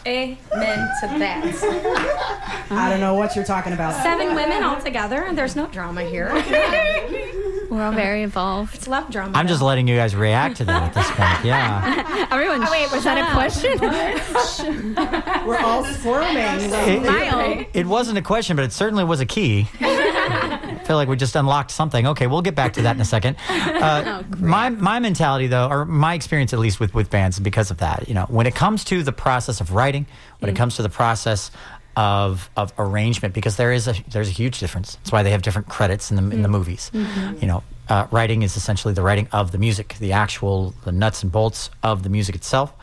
Amen 0.08 0.38
to 0.48 1.08
that. 1.20 2.66
I 2.72 2.90
don't 2.90 3.02
know 3.02 3.14
what 3.16 3.36
you're 3.36 3.46
talking 3.46 3.74
about. 3.74 4.02
Seven 4.02 4.34
women 4.34 4.64
all 4.64 4.80
together, 4.82 5.24
and 5.24 5.38
there's 5.38 5.56
no 5.56 5.68
drama 5.68 6.04
here. 6.04 6.30
We're 7.70 7.84
all 7.84 7.92
very 7.94 8.24
involved. 8.24 8.76
It's 8.76 8.88
love 8.88 9.10
drama. 9.12 9.38
I'm 9.38 9.48
just 9.48 9.62
letting 9.62 9.88
you 9.88 9.96
guys 9.96 10.14
react 10.16 10.58
to 10.58 10.66
that 10.66 10.84
at 10.84 10.94
this 10.94 11.08
point. 11.12 11.46
Yeah. 11.46 12.28
Everyone, 12.32 12.64
Oh, 12.64 12.72
wait, 12.72 12.92
was 12.92 13.04
that 13.06 13.18
a 13.18 13.34
question? 13.34 13.80
We're 15.48 15.58
all 15.60 15.84
squirming. 15.86 16.38
It, 16.38 17.04
it- 17.06 17.70
it 17.74 17.86
wasn't 17.86 18.18
a 18.18 18.22
question, 18.22 18.56
but 18.58 18.66
it 18.66 18.74
certainly 18.74 19.04
was 19.04 19.20
a 19.22 19.26
key. 19.26 19.68
I 20.82 20.84
feel 20.84 20.96
like 20.96 21.08
we 21.08 21.16
just 21.16 21.36
unlocked 21.36 21.72
something. 21.72 22.08
Okay, 22.08 22.26
we'll 22.28 22.42
get 22.42 22.56
back 22.56 22.74
to 22.74 22.82
that 22.84 22.96
in 22.96 23.02
a 23.02 23.06
second. 23.06 23.38
Uh, 23.82 24.22
my 24.38 24.70
my 24.70 25.00
mentality, 25.00 25.48
though, 25.48 25.68
or 25.68 25.86
my 25.86 26.14
experience 26.14 26.54
at 26.54 26.60
least 26.60 26.80
with 26.80 26.94
with 26.94 27.10
bands, 27.10 27.40
because 27.40 27.72
of 27.72 27.78
that. 27.78 28.08
You 28.08 28.14
know, 28.14 28.26
when 28.26 28.46
it 28.46 28.54
comes 28.54 28.84
to 28.86 29.02
the 29.02 29.12
process 29.12 29.60
of 29.60 29.72
writing, 29.72 30.06
when 30.40 30.50
it 30.50 30.56
comes 30.56 30.76
to 30.76 30.84
the 30.84 30.90
process 30.90 31.50
of 31.96 32.50
of 32.56 32.74
arrangement, 32.78 33.34
because 33.34 33.56
there 33.58 33.72
is 33.72 33.88
a 33.88 33.96
there's 34.10 34.28
a 34.30 34.32
huge 34.32 34.60
difference. 34.60 34.96
That's 34.96 35.12
why 35.12 35.24
they 35.24 35.32
have 35.32 35.42
different 35.42 35.68
credits 35.68 36.12
in 36.12 36.18
the 36.18 36.36
in 36.36 36.42
the 36.44 36.48
movies. 36.48 36.92
You 36.94 37.48
know, 37.48 37.64
uh, 37.90 38.08
writing 38.12 38.44
is 38.44 38.56
essentially 38.56 38.94
the 38.94 39.02
writing 39.02 39.28
of 39.32 39.52
the 39.52 39.58
music, 39.58 39.96
the 40.00 40.12
actual 40.12 40.76
the 40.84 40.92
nuts 40.92 41.24
and 41.24 41.32
bolts 41.32 41.72
of 41.82 42.04
the 42.04 42.10
music 42.10 42.36
itself 42.36 42.74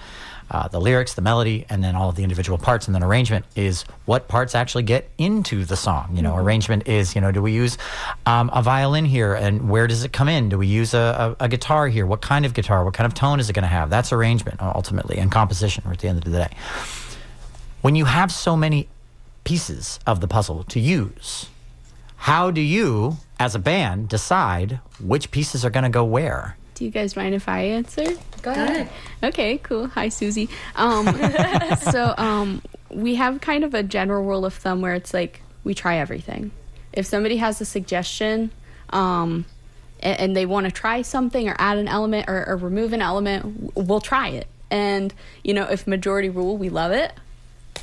uh, 0.51 0.69
the 0.69 0.81
lyrics, 0.81 1.15
the 1.15 1.23
melody, 1.23 1.67
and 1.69 1.83
then 1.83 1.95
all 1.95 2.09
of 2.09 2.17
the 2.17 2.23
individual 2.23 2.59
parts, 2.59 2.87
and 2.87 2.95
then 2.95 3.03
arrangement 3.03 3.45
is 3.57 3.83
what 4.07 4.29
parts 4.29 4.55
actually 4.55 4.83
get 4.83 5.09
into 5.19 5.65
the 5.65 5.77
song. 5.77 6.11
You 6.15 6.23
know, 6.23 6.37
arrangement 6.37 6.89
is 6.89 7.15
you 7.15 7.21
know, 7.21 7.33
do 7.33 7.43
we 7.43 7.53
use 7.53 7.79
um, 8.27 8.51
a 8.53 8.63
violin 8.63 9.05
here, 9.05 9.35
and 9.35 9.69
where 9.69 9.87
does 9.87 10.05
it 10.05 10.13
come 10.13 10.29
in? 10.29 10.49
Do 10.49 10.59
we 10.59 10.67
use 10.67 10.95
a, 10.95 11.37
a, 11.41 11.45
a 11.45 11.49
guitar 11.49 11.89
here? 11.89 12.07
What 12.07 12.21
kind 12.21 12.45
of 12.45 12.55
guitar? 12.55 12.85
What 12.85 12.95
kind 12.95 13.07
of 13.07 13.15
tone 13.15 13.41
is 13.41 13.49
it 13.49 13.53
going 13.53 13.63
to 13.63 13.69
have? 13.69 13.91
That's 13.91 14.13
arrangement 14.13 14.61
uh, 14.61 14.73
ultimately, 14.75 15.19
and 15.19 15.31
composition 15.31 15.85
at 15.91 15.99
the 15.99 16.09
end 16.09 16.19
of 16.19 16.25
the 16.25 16.31
day. 16.31 16.51
When 17.81 17.95
you 17.95 18.07
have 18.07 18.33
so 18.33 18.57
many 18.57 18.89
pieces 19.45 20.01
of 20.07 20.21
the 20.21 20.29
puzzle 20.29 20.65
to 20.65 20.81
use, 20.81 21.49
how 22.17 22.51
do 22.51 22.61
you, 22.61 23.17
as 23.39 23.55
a 23.55 23.59
band, 23.59 24.09
decide 24.09 24.81
which 25.01 25.31
pieces 25.31 25.65
are 25.65 25.71
going 25.71 25.85
to 25.85 25.89
go 25.89 26.05
where? 26.05 26.58
Do 26.79 26.85
you 26.85 26.91
guys 26.93 27.17
mind 27.17 27.35
if 27.35 27.49
I 27.49 27.63
answer? 27.63 28.05
Go 28.41 28.53
ahead. 28.53 28.89
Okay, 29.21 29.59
cool. 29.59 29.89
Hi, 29.89 30.11
Susie. 30.11 30.49
Um, 30.77 31.07
so 31.81 32.15
um, 32.17 32.63
we 32.89 33.17
have 33.17 33.41
kind 33.41 33.65
of 33.65 33.75
a 33.75 33.83
general 33.83 34.25
rule 34.25 34.45
of 34.45 34.55
thumb 34.55 34.81
where 34.81 34.95
it's 34.95 35.13
like 35.13 35.43
we 35.65 35.75
try 35.75 35.97
everything. 35.97 36.53
If 36.93 37.07
somebody 37.07 37.39
has 37.39 37.61
a 37.61 37.65
suggestion 37.65 38.53
um, 38.91 39.45
and, 39.99 40.21
and 40.21 40.37
they 40.37 40.47
want 40.47 40.67
to 40.67 40.73
try 40.73 41.03
something 41.03 41.49
or 41.49 41.57
add 41.59 41.79
an 41.79 41.89
element 41.89 42.29
or, 42.29 42.47
or 42.49 42.57
remove 42.57 42.93
an 42.93 43.03
element, 43.03 43.75
we'll 43.75 44.01
try 44.01 44.29
it. 44.29 44.47
And 44.71 45.13
you 45.43 45.55
know, 45.55 45.65
if 45.65 45.85
majority 45.89 46.29
rule, 46.29 46.57
we 46.57 46.69
love 46.69 46.93
it. 46.93 47.13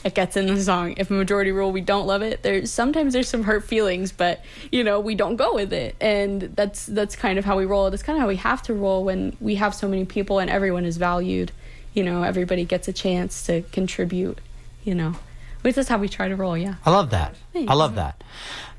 It 0.03 0.13
gets 0.15 0.35
in 0.37 0.47
the 0.47 0.61
song. 0.61 0.95
If 0.97 1.09
majority 1.09 1.51
rule, 1.51 1.71
we 1.71 1.81
don't 1.81 2.05
love 2.07 2.21
it. 2.21 2.43
There's 2.43 2.71
sometimes 2.71 3.13
there's 3.13 3.27
some 3.29 3.43
hurt 3.43 3.63
feelings, 3.63 4.11
but 4.11 4.43
you 4.71 4.83
know 4.83 4.99
we 4.99 5.15
don't 5.15 5.35
go 5.35 5.55
with 5.55 5.73
it, 5.73 5.95
and 6.01 6.41
that's 6.41 6.85
that's 6.85 7.15
kind 7.15 7.39
of 7.39 7.45
how 7.45 7.57
we 7.57 7.65
roll. 7.65 7.89
That's 7.89 8.03
kind 8.03 8.17
of 8.17 8.21
how 8.21 8.27
we 8.27 8.35
have 8.37 8.61
to 8.63 8.73
roll 8.73 9.03
when 9.03 9.35
we 9.39 9.55
have 9.55 9.73
so 9.73 9.87
many 9.87 10.05
people 10.05 10.39
and 10.39 10.49
everyone 10.49 10.85
is 10.85 10.97
valued. 10.97 11.51
You 11.93 12.03
know, 12.03 12.23
everybody 12.23 12.65
gets 12.65 12.87
a 12.87 12.93
chance 12.93 13.45
to 13.47 13.61
contribute. 13.71 14.39
You 14.83 14.93
know, 14.95 15.15
which 15.61 15.77
is 15.77 15.87
how 15.87 15.97
we 15.97 16.07
try 16.09 16.27
to 16.27 16.35
roll. 16.35 16.55
Yeah. 16.57 16.75
I 16.85 16.91
love 16.91 17.09
that. 17.09 17.35
I 17.55 17.73
love 17.73 17.95
that. 17.95 18.23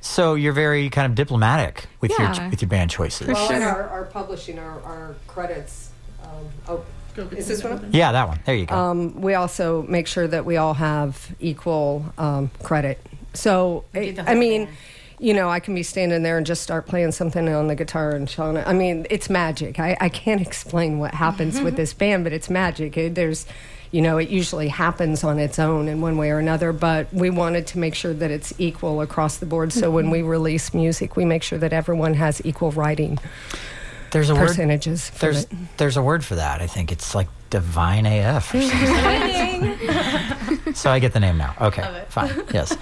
So 0.01 0.35
you're 0.35 0.53
very 0.53 0.89
kind 0.89 1.07
of 1.11 1.17
diplomatic 1.17 1.87
with 2.01 2.13
Yeah. 2.17 2.33
your 2.41 2.51
with 2.51 2.63
your 2.63 2.69
band 2.69 2.91
choices. 2.91 3.27
Well, 3.27 3.51
and 3.51 3.65
our, 3.65 3.89
our 3.89 4.05
publishing, 4.05 4.59
our, 4.59 4.81
our 4.83 5.17
credits. 5.27 5.91
Um, 6.23 6.31
oh, 6.69 6.85
is 7.19 7.49
this 7.49 7.63
one? 7.65 7.89
Yeah, 7.93 8.13
that 8.13 8.29
one. 8.29 8.41
There 8.45 8.55
you 8.55 8.67
go. 8.67 8.75
Um, 8.75 9.21
we 9.21 9.35
also 9.35 9.83
make 9.85 10.07
sure 10.07 10.27
that 10.29 10.45
we 10.45 10.57
all 10.57 10.75
have 10.75 11.35
equal 11.41 12.05
um, 12.19 12.51
credit 12.63 13.01
So, 13.35 13.85
do 13.95 14.15
I 14.27 14.35
mean, 14.35 14.67
thing. 14.67 14.77
you 15.19 15.35
know, 15.35 15.49
I 15.49 15.61
can 15.61 15.75
be 15.75 15.83
standing 15.83 16.23
there 16.23 16.37
and 16.37 16.47
just 16.47 16.63
start 16.63 16.87
playing 16.87 17.13
something 17.13 17.49
on 17.49 17.67
the 17.69 17.75
guitar 17.75 18.11
and 18.13 18.29
Shauna. 18.29 18.67
I 18.67 18.73
mean, 18.73 19.07
it's 19.11 19.29
magic. 19.31 19.79
I, 19.81 19.97
I 20.01 20.09
can't 20.09 20.41
explain 20.47 20.99
what 20.99 21.15
happens 21.15 21.61
with 21.61 21.77
this 21.77 21.93
band, 21.95 22.25
but 22.25 22.33
it's 22.33 22.51
magic. 22.51 22.97
It, 22.97 23.15
there's, 23.15 23.47
you 23.93 24.03
know, 24.03 24.19
it 24.19 24.29
usually 24.29 24.69
happens 24.69 25.23
on 25.25 25.39
its 25.39 25.59
own 25.59 25.89
in 25.89 26.01
one 26.01 26.17
way 26.19 26.31
or 26.31 26.39
another, 26.39 26.73
but 26.73 27.13
we 27.15 27.31
wanted 27.31 27.67
to 27.69 27.79
make 27.79 27.95
sure 27.95 28.13
that 28.13 28.31
it's 28.31 28.53
equal 28.59 29.01
across 29.01 29.37
the 29.39 29.47
board. 29.47 29.73
So 29.73 29.91
when 29.91 30.11
we 30.11 30.23
release 30.23 30.75
music, 30.75 31.17
we 31.17 31.25
make 31.25 31.43
sure 31.43 31.59
that 31.59 31.73
everyone 31.73 32.15
has 32.15 32.45
equal 32.45 32.73
writing 32.73 33.19
There's 34.17 34.31
a 34.31 34.35
word. 34.35 34.49
percentages. 34.49 35.11
for 35.11 35.19
There's 35.19 35.45
it. 35.45 35.51
there's 35.77 35.97
a 35.99 36.03
word 36.03 36.25
for 36.25 36.37
that. 36.37 36.63
I 36.63 36.67
think 36.67 36.91
it's 36.91 37.15
like 37.15 37.29
divine 37.51 38.07
AF. 38.07 38.55
Or 38.55 38.63
something. 38.63 39.79
so 40.75 40.91
I 40.91 40.99
get 41.01 41.13
the 41.13 41.21
name 41.21 41.37
now. 41.37 41.55
Okay, 41.61 42.05
fine. 42.09 42.31
Yes. 42.53 42.75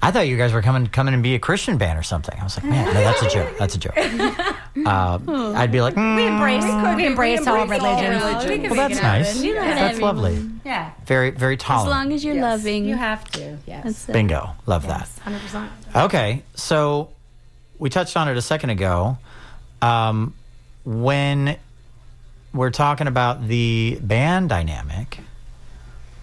I 0.00 0.10
thought 0.12 0.28
you 0.28 0.36
guys 0.36 0.52
were 0.52 0.62
coming 0.62 0.86
coming 0.86 1.12
and 1.14 1.22
be 1.24 1.34
a 1.34 1.38
Christian 1.40 1.76
band 1.78 1.98
or 1.98 2.04
something. 2.04 2.38
I 2.38 2.44
was 2.44 2.56
like, 2.56 2.66
man, 2.66 2.86
no, 2.94 3.00
that's 3.00 3.22
a 3.22 3.28
joke. 3.28 3.58
That's 3.58 3.74
a 3.74 3.78
joke. 3.78 3.96
Uh, 4.84 5.18
I'd 5.56 5.72
be 5.72 5.80
like, 5.80 5.94
mm, 5.94 6.16
We 6.16 6.26
embrace, 6.26 6.62
we 6.96 7.06
embrace 7.06 7.46
all 7.46 7.66
religions. 7.66 8.22
well, 8.22 8.74
that's 8.74 9.00
nice. 9.00 9.40
That's 9.42 9.98
lovely. 9.98 10.50
Yeah. 10.66 10.90
Very 11.06 11.30
very 11.30 11.56
tolerant. 11.56 11.88
As 11.88 11.90
long 11.96 12.12
as 12.12 12.22
you're 12.22 12.34
Yes. 12.34 12.42
loving. 12.42 12.84
You 12.84 12.94
have 12.94 13.24
to. 13.32 13.56
Yes. 13.66 13.84
That's. 13.84 14.04
Bingo. 14.06 14.50
Love 14.66 14.86
that. 14.86 15.08
100%. 15.24 15.68
Okay, 15.96 16.42
so 16.56 17.08
we 17.78 17.88
touched 17.88 18.18
on 18.18 18.28
it 18.28 18.36
a 18.36 18.42
second 18.42 18.68
ago. 18.68 19.16
Um, 19.80 20.34
when 20.86 21.58
we're 22.54 22.70
talking 22.70 23.08
about 23.08 23.46
the 23.48 23.98
band 24.00 24.48
dynamic, 24.48 25.18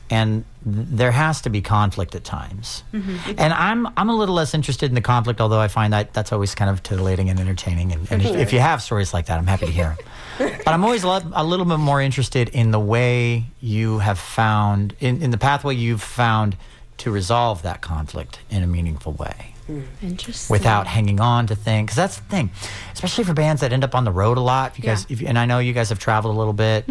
and 0.09 0.45
there 0.65 1.11
has 1.11 1.41
to 1.41 1.49
be 1.49 1.61
conflict 1.61 2.15
at 2.15 2.23
times, 2.23 2.83
mm-hmm. 2.93 3.31
and 3.37 3.53
I'm 3.53 3.87
I'm 3.97 4.09
a 4.09 4.15
little 4.15 4.35
less 4.35 4.53
interested 4.53 4.89
in 4.89 4.95
the 4.95 5.01
conflict, 5.01 5.41
although 5.41 5.59
I 5.59 5.67
find 5.67 5.91
that 5.91 6.13
that's 6.13 6.31
always 6.31 6.55
kind 6.55 6.71
of 6.71 6.81
titillating 6.81 7.29
and 7.29 7.39
entertaining. 7.39 7.91
And, 7.91 8.11
and 8.11 8.21
if, 8.21 8.35
if 8.35 8.53
you 8.53 8.59
have 8.59 8.81
stories 8.81 9.13
like 9.13 9.25
that, 9.25 9.37
I'm 9.37 9.47
happy 9.47 9.65
to 9.65 9.71
hear 9.71 9.97
them. 10.39 10.51
but 10.65 10.73
I'm 10.73 10.83
always 10.83 11.03
a, 11.03 11.21
a 11.33 11.43
little 11.43 11.65
bit 11.65 11.77
more 11.77 12.01
interested 12.01 12.49
in 12.49 12.71
the 12.71 12.79
way 12.79 13.45
you 13.59 13.99
have 13.99 14.17
found 14.17 14.95
in, 14.99 15.21
in 15.21 15.31
the 15.31 15.37
pathway 15.37 15.75
you've 15.75 16.01
found 16.01 16.55
to 16.97 17.11
resolve 17.11 17.63
that 17.63 17.81
conflict 17.81 18.39
in 18.49 18.63
a 18.63 18.67
meaningful 18.67 19.13
way 19.13 19.52
Interesting. 20.01 20.53
without 20.53 20.87
hanging 20.87 21.19
on 21.19 21.47
to 21.47 21.55
things. 21.55 21.85
Because 21.87 21.95
that's 21.95 22.17
the 22.17 22.23
thing, 22.23 22.51
especially 22.93 23.23
for 23.23 23.33
bands 23.33 23.61
that 23.61 23.73
end 23.73 23.83
up 23.83 23.95
on 23.95 24.03
the 24.03 24.11
road 24.11 24.37
a 24.37 24.41
lot. 24.41 24.75
Because 24.75 25.05
if 25.09 25.21
you, 25.21 25.27
and 25.27 25.37
I 25.37 25.45
know 25.45 25.59
you 25.59 25.73
guys 25.73 25.89
have 25.89 25.99
traveled 25.99 26.35
a 26.35 26.37
little 26.37 26.53
bit. 26.53 26.85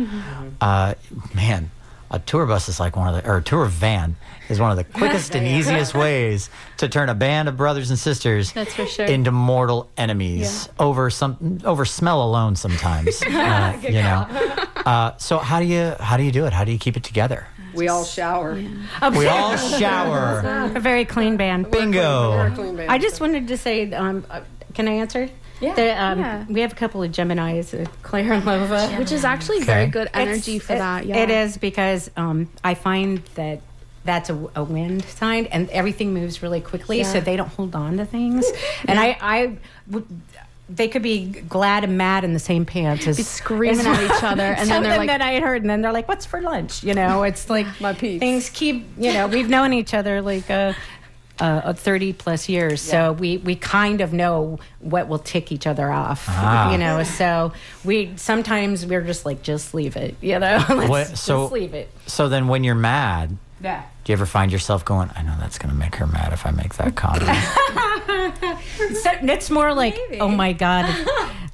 Uh, 0.61 0.95
man, 1.35 1.71
a 2.11 2.19
tour 2.19 2.47
bus 2.47 2.69
is 2.69 2.79
like 2.79 2.95
one 2.97 3.09
of 3.15 3.23
the 3.23 3.29
or 3.29 3.39
a 3.39 3.43
tour 3.43 3.65
van 3.67 4.17
is 4.49 4.61
one 4.61 4.71
of 4.71 4.77
the 4.77 4.85
quickest 4.99 5.35
and 5.35 5.47
easiest 5.47 5.95
ways 5.95 6.51
to 6.77 6.89
turn 6.89 7.09
a 7.09 7.15
band 7.15 7.49
of 7.49 7.57
brothers 7.57 7.89
and 7.91 7.99
sisters 7.99 8.53
That's 8.53 8.75
for 8.75 8.87
sure. 8.87 9.07
into 9.07 9.31
mortal 9.33 9.89
enemies 9.97 10.69
over 10.79 11.09
some 11.09 11.59
over 11.65 11.85
smell 11.85 12.23
alone 12.23 12.57
sometimes. 12.57 13.23
uh, 13.27 13.79
you 13.83 13.93
know. 14.03 14.59
Uh, 14.83 15.17
so 15.17 15.39
how 15.39 15.61
do 15.61 15.65
you 15.67 15.95
how 16.01 16.17
do 16.17 16.25
you 16.25 16.33
do 16.33 16.45
it? 16.45 16.53
How 16.53 16.65
do 16.65 16.73
you 16.73 16.79
keep 16.79 16.97
it 16.97 17.05
together? 17.05 17.47
We 17.75 17.89
all 17.89 18.05
shower. 18.05 18.55
We 18.55 19.27
all 19.27 19.57
shower. 19.79 20.71
A 20.75 20.81
very 20.81 21.05
clean 21.05 21.37
band. 21.37 21.71
Bingo. 21.71 22.33
I 22.89 22.99
just 22.99 23.21
wanted 23.21 23.49
to 23.49 23.57
say, 23.57 23.93
um, 23.93 24.25
uh, 24.31 24.41
can 24.75 24.89
I 24.89 24.93
answer? 24.93 25.29
Yeah. 25.61 25.75
There, 25.75 26.01
um, 26.01 26.19
Yeah. 26.19 26.45
We 26.49 26.61
have 26.61 26.73
a 26.73 26.77
couple 26.77 27.03
of 27.03 27.11
Geminis, 27.13 27.73
uh, 27.81 27.89
Claire 28.03 28.33
and 28.33 28.43
Lova. 28.45 28.99
Which 28.99 29.13
is 29.13 29.25
actually 29.25 29.61
very 29.63 29.83
Okay. 29.83 29.91
good 29.91 30.11
energy 30.13 30.57
It's- 30.57 30.67
for 30.67 30.75
it- 30.75 30.79
that. 30.79 31.07
Yeah. 31.07 31.19
It 31.19 31.31
is 31.31 31.57
because 31.57 32.11
um, 32.17 32.49
I 32.65 32.75
find 32.75 33.23
that 33.37 33.61
that's 34.05 34.29
a, 34.31 34.51
a 34.57 34.65
wind 34.65 35.05
sign 35.05 35.47
and 35.47 35.71
everything 35.71 36.13
moves 36.13 36.43
really 36.43 36.61
quickly, 36.61 37.05
so 37.05 37.15
Yeah. 37.19 37.21
they 37.21 37.37
don't 37.37 37.49
hold 37.51 37.77
on 37.77 37.97
to 37.99 38.05
things. 38.05 38.45
And 38.87 38.99
I, 38.99 39.17
I 39.21 39.57
would. 39.89 40.07
They 40.75 40.89
could 40.89 41.03
be 41.03 41.27
glad 41.27 41.85
and 41.85 41.99
mad 41.99 42.25
in 42.25 42.33
the 42.33 42.39
same 42.39 42.65
pants 42.65 43.07
as 43.07 43.17
Be 43.19 43.23
screaming 43.23 43.87
at 43.87 44.03
each 44.03 44.23
other, 44.23 44.43
and 44.43 44.69
then 44.71 44.83
they're 44.83 44.97
like, 44.97 45.09
that 45.09 45.21
I 45.21 45.33
had 45.33 45.43
heard, 45.43 45.63
and 45.63 45.71
then 45.71 45.83
they're 45.83 45.93
like, 45.93 46.09
"What's 46.09 46.25
for 46.27 46.41
lunch?" 46.41 46.83
You 46.83 46.95
know, 46.95 47.23
it's 47.25 47.51
like 47.51 47.67
My 47.81 47.93
peeps. 47.93 48.21
things 48.21 48.49
keep. 48.51 48.87
You 48.97 49.13
know, 49.13 49.27
we've 49.27 49.49
known 49.49 49.73
each 49.73 49.93
other 49.95 50.23
like 50.23 50.51
uh, 50.51 50.73
uh, 51.41 51.73
thirty 51.73 52.13
plus 52.13 52.49
years, 52.49 52.81
so 52.81 53.13
we 53.13 53.37
we 53.39 53.55
kind 53.57 54.01
of 54.01 54.13
know 54.13 54.59
what 54.81 55.09
will 55.09 55.19
tick 55.19 55.51
each 55.53 55.67
other 55.67 55.91
off. 55.91 56.25
Ah. 56.29 56.71
You 56.73 56.79
know, 56.79 57.03
so 57.03 57.53
we 57.85 58.13
sometimes 58.17 58.87
we're 58.87 59.03
just 59.03 59.25
like, 59.27 59.43
just 59.43 59.75
leave 59.75 59.97
it. 59.97 60.15
You 60.21 60.39
know, 60.39 60.65
Let's 60.71 60.89
What- 60.89 61.07
so- 61.19 61.43
just 61.45 61.53
leave 61.53 61.75
it. 61.75 61.91
So 62.07 62.29
then, 62.29 62.49
when 62.49 62.65
you're 62.65 62.75
mad, 62.75 63.37
Yeah. 63.63 63.83
do 64.05 64.13
you 64.13 64.15
ever 64.15 64.27
find 64.27 64.51
yourself 64.53 64.85
going, 64.85 65.11
I 65.17 65.23
know 65.23 65.35
that's 65.41 65.59
going 65.59 65.71
to 65.73 65.79
make 65.79 65.97
her 65.97 66.07
mad 66.07 66.33
if 66.33 66.45
I 66.47 66.51
make 66.51 66.75
that 66.77 66.95
comment? 66.97 67.29
So 69.03 69.11
it's 69.23 69.51
more 69.51 69.73
like, 69.75 69.99
oh 70.21 70.29
my 70.29 70.53
god, 70.53 70.85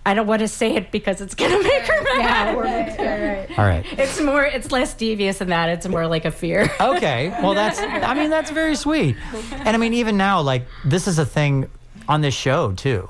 I 0.07 0.15
don't 0.15 0.27
want 0.27 0.41
to 0.41 0.49
say 0.49 0.75
it 0.77 0.91
because 0.91 1.21
it's 1.21 1.35
gonna 1.35 1.63
make 1.63 1.83
her 1.83 2.03
mad. 2.17 3.51
All 3.59 3.65
right. 3.65 3.85
It's 3.99 4.21
more, 4.21 4.45
it's 4.45 4.71
less 4.73 4.95
devious 4.95 5.39
than 5.39 5.49
that. 5.49 5.69
It's 5.69 5.87
more 5.87 6.07
like 6.07 6.25
a 6.25 6.31
fear. 6.31 6.71
Okay. 6.81 7.29
Well, 7.43 7.55
that's, 7.55 7.79
I 7.81 8.15
mean, 8.15 8.31
that's 8.31 8.51
very 8.51 8.75
sweet. 8.75 9.17
And 9.53 9.69
I 9.69 9.77
mean, 9.77 9.95
even 9.95 10.17
now, 10.17 10.41
like, 10.41 10.67
this 10.85 11.07
is 11.07 11.19
a 11.19 11.27
thing 11.27 11.69
on 12.09 12.23
this 12.23 12.35
show, 12.35 12.73
too. 12.73 13.09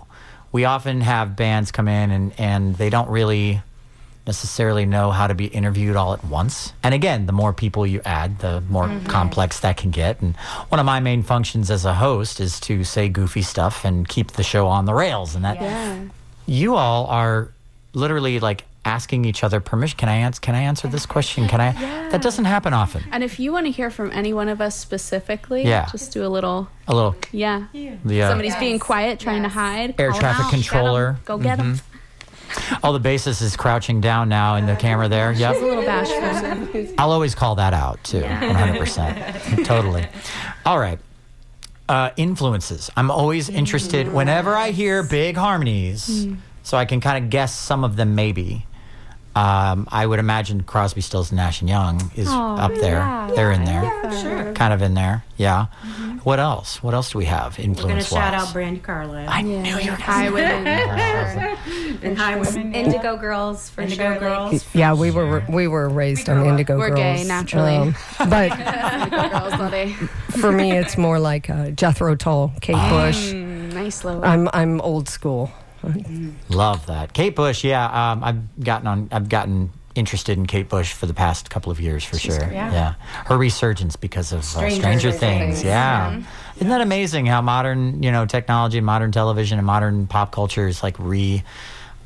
We 0.50 0.64
often 0.64 1.00
have 1.02 1.36
bands 1.36 1.70
come 1.70 1.86
in 1.88 2.10
and, 2.10 2.32
and 2.38 2.74
they 2.76 2.90
don't 2.90 3.08
really 3.08 3.62
necessarily 4.28 4.84
know 4.84 5.10
how 5.10 5.26
to 5.26 5.34
be 5.34 5.46
interviewed 5.46 5.96
all 5.96 6.12
at 6.12 6.22
once. 6.22 6.74
And 6.84 6.92
again, 6.94 7.24
the 7.26 7.32
more 7.32 7.52
people 7.54 7.86
you 7.86 8.02
add, 8.04 8.38
the 8.40 8.60
more 8.68 8.88
complex 9.08 9.60
that 9.60 9.78
can 9.78 9.90
get. 9.90 10.20
And 10.20 10.36
one 10.68 10.78
of 10.78 10.84
my 10.86 11.00
main 11.00 11.22
functions 11.22 11.70
as 11.70 11.84
a 11.86 11.94
host 11.94 12.38
is 12.38 12.60
to 12.60 12.84
say 12.84 13.08
goofy 13.08 13.42
stuff 13.42 13.84
and 13.86 14.06
keep 14.06 14.32
the 14.32 14.42
show 14.44 14.66
on 14.66 14.84
the 14.84 14.92
rails. 14.94 15.34
And 15.34 15.44
that 15.46 15.56
yeah. 15.60 16.04
you 16.46 16.76
all 16.76 17.06
are 17.06 17.48
literally 17.94 18.38
like 18.38 18.64
asking 18.84 19.24
each 19.24 19.42
other 19.42 19.60
permission. 19.60 19.96
Can 19.96 20.08
I 20.10 20.16
answer? 20.16 20.40
Can 20.40 20.54
I 20.54 20.60
answer 20.60 20.88
this 20.88 21.06
question? 21.06 21.48
Can 21.48 21.60
I? 21.60 21.72
That 22.08 22.22
doesn't 22.22 22.46
happen 22.46 22.72
often. 22.72 23.04
And 23.12 23.22
if 23.22 23.38
you 23.38 23.52
want 23.52 23.66
to 23.66 23.70
hear 23.70 23.90
from 23.90 24.10
any 24.12 24.32
one 24.32 24.48
of 24.48 24.62
us 24.62 24.74
specifically, 24.74 25.62
Yeah. 25.62 25.84
just 25.92 26.10
do 26.10 26.24
a 26.24 26.30
little, 26.36 26.68
A 26.86 26.94
little. 26.94 27.14
yeah. 27.32 27.64
The 27.74 28.22
uh, 28.22 28.28
Somebody's 28.30 28.56
being 28.56 28.78
quiet, 28.78 29.20
trying 29.20 29.42
to 29.42 29.50
hide. 29.50 29.94
Air 30.00 30.08
call 30.08 30.16
'em 30.16 30.20
traffic 30.22 30.44
out, 30.46 30.50
get 30.50 30.54
'em, 30.54 30.62
controller. 30.62 31.06
Mm-hmm. 31.12 31.24
Go 31.26 31.36
get 31.38 31.58
them. 31.58 31.80
Oh, 32.82 32.92
the 32.96 33.00
bassist 33.00 33.42
is 33.42 33.56
crouching 33.56 34.00
down 34.00 34.28
now 34.28 34.56
in 34.56 34.66
the 34.66 34.76
camera 34.76 35.08
there. 35.08 35.32
She's 35.34 35.42
a 35.42 35.52
Yep. 35.52 35.60
little 35.62 35.82
bashful. 35.84 36.94
I'll 36.98 37.12
always 37.12 37.34
call 37.34 37.54
that 37.56 37.74
out 37.74 38.02
too. 38.04 38.22
100%. 38.22 39.64
totally. 39.64 40.06
All 40.66 40.78
right. 40.78 40.98
Uh, 41.88 42.10
influences. 42.16 42.90
I'm 42.96 43.10
always 43.10 43.48
interested 43.48 44.12
whenever 44.12 44.54
I 44.54 44.70
hear 44.72 45.02
big 45.02 45.36
harmonies, 45.36 46.26
so 46.62 46.76
I 46.76 46.84
can 46.84 47.00
kind 47.00 47.24
of 47.24 47.30
guess 47.30 47.54
some 47.56 47.82
of 47.84 47.96
them 47.96 48.14
maybe. 48.14 48.66
Um, 49.36 49.86
I 49.92 50.04
would 50.04 50.18
imagine 50.18 50.62
Crosby, 50.64 51.00
Stills, 51.00 51.30
and 51.30 51.36
Nash 51.36 51.60
and 51.60 51.70
Young 51.70 52.10
is 52.16 52.26
up 52.28 52.74
there. 52.74 52.98
yeah. 52.98 53.30
They're 53.36 53.52
in 53.52 53.64
there, 53.64 53.84
Sure. 54.20 54.52
kind 54.54 54.72
of 54.72 54.82
in 54.82 54.94
there. 54.94 55.22
Yeah. 55.36 55.66
What 56.24 56.40
else? 56.40 56.82
What 56.82 56.92
else 56.94 57.12
do 57.12 57.18
we 57.18 57.26
have? 57.26 57.56
We're 57.56 57.64
gonna 57.66 57.74
Influence 57.78 58.08
shout 58.08 58.34
out 58.34 58.46
wise. 58.46 58.54
Brandi 58.54 58.82
Carlile 58.82 59.28
I 59.28 59.42
knew 59.42 59.58
you 59.58 59.92
were 59.92 59.96
gonna 59.96 60.32
women. 60.32 60.66
and 62.02 62.16
Highwomen. 62.18 62.74
Indigo 62.74 63.16
Girls 63.16 63.68
for 63.70 63.82
Indigo 63.82 64.02
sure. 64.02 64.10
like- 64.12 64.20
Girls. 64.20 64.66
Yeah, 64.74 64.94
we 64.94 65.10
were 65.12 65.44
we 65.48 65.68
were 65.68 65.88
raised 65.88 66.28
on 66.28 66.44
Indigo 66.50 66.76
Girls. 66.76 66.90
We're 66.90 66.96
Girls. 66.96 67.18
gay, 67.20 67.24
naturally. 67.24 67.76
Um, 67.76 67.94
but 68.18 68.48
Girls, 69.10 69.52
love 69.60 69.72
it. 69.74 69.92
for 70.40 70.50
me, 70.50 70.72
it's 70.72 70.98
more 70.98 71.20
like 71.20 71.48
uh, 71.48 71.70
Jethro 71.70 72.16
Tull, 72.16 72.52
Kate 72.60 72.74
Bush. 72.90 73.30
Mm, 73.32 73.72
nice 73.74 74.02
low. 74.04 74.20
I'm 74.22 74.48
I'm 74.52 74.80
old 74.80 75.08
school. 75.08 75.50
Love 76.48 76.86
that, 76.86 77.12
Kate 77.12 77.34
Bush. 77.36 77.64
Yeah, 77.64 77.84
um, 78.12 78.24
I've 78.24 78.64
gotten 78.64 78.86
on. 78.86 79.08
I've 79.12 79.28
gotten 79.28 79.70
interested 79.94 80.38
in 80.38 80.46
Kate 80.46 80.68
Bush 80.68 80.92
for 80.92 81.06
the 81.06 81.14
past 81.14 81.50
couple 81.50 81.72
of 81.72 81.80
years, 81.80 82.04
for 82.04 82.18
sure. 82.18 82.38
yeah. 82.52 82.72
yeah. 82.72 82.94
her 83.26 83.36
resurgence 83.36 83.96
because 83.96 84.30
of 84.32 84.40
uh, 84.40 84.42
Stranger, 84.42 84.76
Stranger 84.80 85.10
Things. 85.12 85.56
Things. 85.56 85.64
Yeah. 85.64 86.22
isn't 86.56 86.68
that 86.68 86.80
amazing? 86.80 87.26
How 87.26 87.40
modern, 87.42 88.02
you 88.02 88.12
know, 88.12 88.24
technology, 88.26 88.80
modern 88.80 89.10
television, 89.10 89.58
and 89.58 89.66
modern 89.66 90.06
pop 90.06 90.32
culture 90.32 90.68
is 90.68 90.82
like 90.82 90.96
re. 90.98 91.42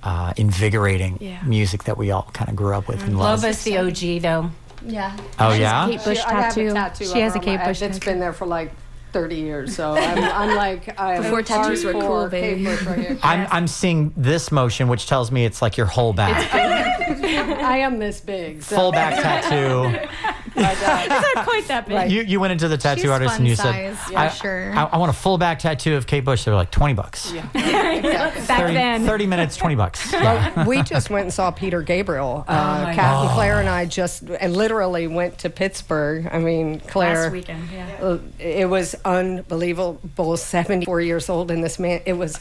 Uh, 0.05 0.33
invigorating 0.37 1.17
Yeah. 1.21 1.41
music 1.45 1.85
that 1.85 1.97
we 1.97 2.11
all 2.11 2.29
kind 2.33 2.51
of 2.51 2.57
grew 2.57 2.75
up 2.75 2.89
with 2.89 3.05
and 3.05 3.17
loved. 3.17 3.45
Lova's 3.45 3.63
the 3.63 3.79
OG 3.79 4.21
though. 4.21 4.51
Yeah. 4.85 5.17
Oh 5.39 5.53
yeah, 5.53 5.87
Kate 5.87 6.03
Bush 6.03 6.19
tattoo. 6.25 6.75
She 7.05 7.21
has 7.21 7.37
a 7.37 7.39
Kate 7.39 7.61
Bush 7.65 7.81
It's 7.83 7.99
tattoo. 7.99 8.11
been 8.11 8.19
there 8.19 8.33
for 8.33 8.45
like 8.45 8.73
30 9.13 9.37
years, 9.37 9.77
so 9.77 9.95
I'm, 9.95 10.19
I'm 10.19 10.57
like 10.57 10.99
I'm 11.01 11.23
Before 11.23 11.43
tattoos 11.43 11.85
were 11.85 11.93
cool, 11.93 12.29
baby. 12.29 12.67
Right. 12.67 13.19
I'm 13.23 13.47
I'm 13.51 13.67
seeing 13.67 14.13
this 14.17 14.51
motion, 14.51 14.89
which 14.89 15.07
tells 15.07 15.31
me 15.31 15.45
it's 15.45 15.63
like 15.63 15.77
your 15.77 15.87
whole 15.87 16.13
back, 16.13 16.53
I 17.63 17.79
am 17.79 17.99
this 17.99 18.21
big. 18.21 18.63
So. 18.63 18.77
full 18.77 18.93
back 18.93 19.23
tattoo. 19.23 20.09
It's 20.57 21.35
not 21.35 21.45
quite 21.47 21.67
that 21.69 21.89
big. 21.89 22.11
You, 22.11 22.23
you 22.23 22.41
went 22.41 22.53
into 22.53 22.69
the 22.69 22.77
tattoo 22.77 23.03
She's 23.03 23.11
artist 23.11 23.39
and 23.39 23.49
you 23.49 23.57
size, 23.57 23.99
said, 23.99 24.07
for 24.09 24.19
I, 24.19 24.29
sure. 24.29 24.73
I, 24.75 24.85
I 24.85 24.97
want 24.99 25.11
a 25.11 25.13
full 25.15 25.39
back 25.39 25.59
tattoo 25.59 25.95
of 25.97 26.07
Kate 26.07 26.25
Bush. 26.25 26.45
They 26.45 26.51
were 26.51 26.57
like 26.57 26.71
20 26.71 26.95
bucks. 26.95 27.33
Yeah. 27.33 27.47
Back 27.53 28.35
30, 28.61 28.75
then. 28.75 29.07
30 29.07 29.27
minutes, 29.27 29.57
20 29.57 29.75
bucks. 29.77 30.13
Yeah. 30.23 30.67
we 30.67 30.83
just 30.83 31.11
went 31.11 31.25
and 31.25 31.33
saw 31.33 31.51
Peter 31.51 31.83
Gabriel. 31.83 32.45
Uh, 32.47 32.83
my 32.85 32.95
Kat 32.95 33.23
and 33.23 33.31
Claire 33.31 33.61
and 33.61 33.69
I 33.69 33.87
just 33.87 34.29
uh, 34.31 34.47
literally 34.47 35.07
went 35.09 35.39
to 35.39 35.51
Pittsburgh. 35.51 36.29
I 36.31 36.39
mean, 36.39 36.81
Claire. 36.81 37.25
Last 37.25 37.33
weekend, 37.33 37.69
yeah. 37.73 37.99
uh, 38.01 38.19
It 38.39 38.69
was 38.69 38.95
unbelievable. 39.05 40.37
74 40.37 41.01
years 41.01 41.29
old, 41.29 41.51
and 41.51 41.63
this 41.65 41.79
man, 41.79 42.03
it 42.07 42.13
was 42.13 42.39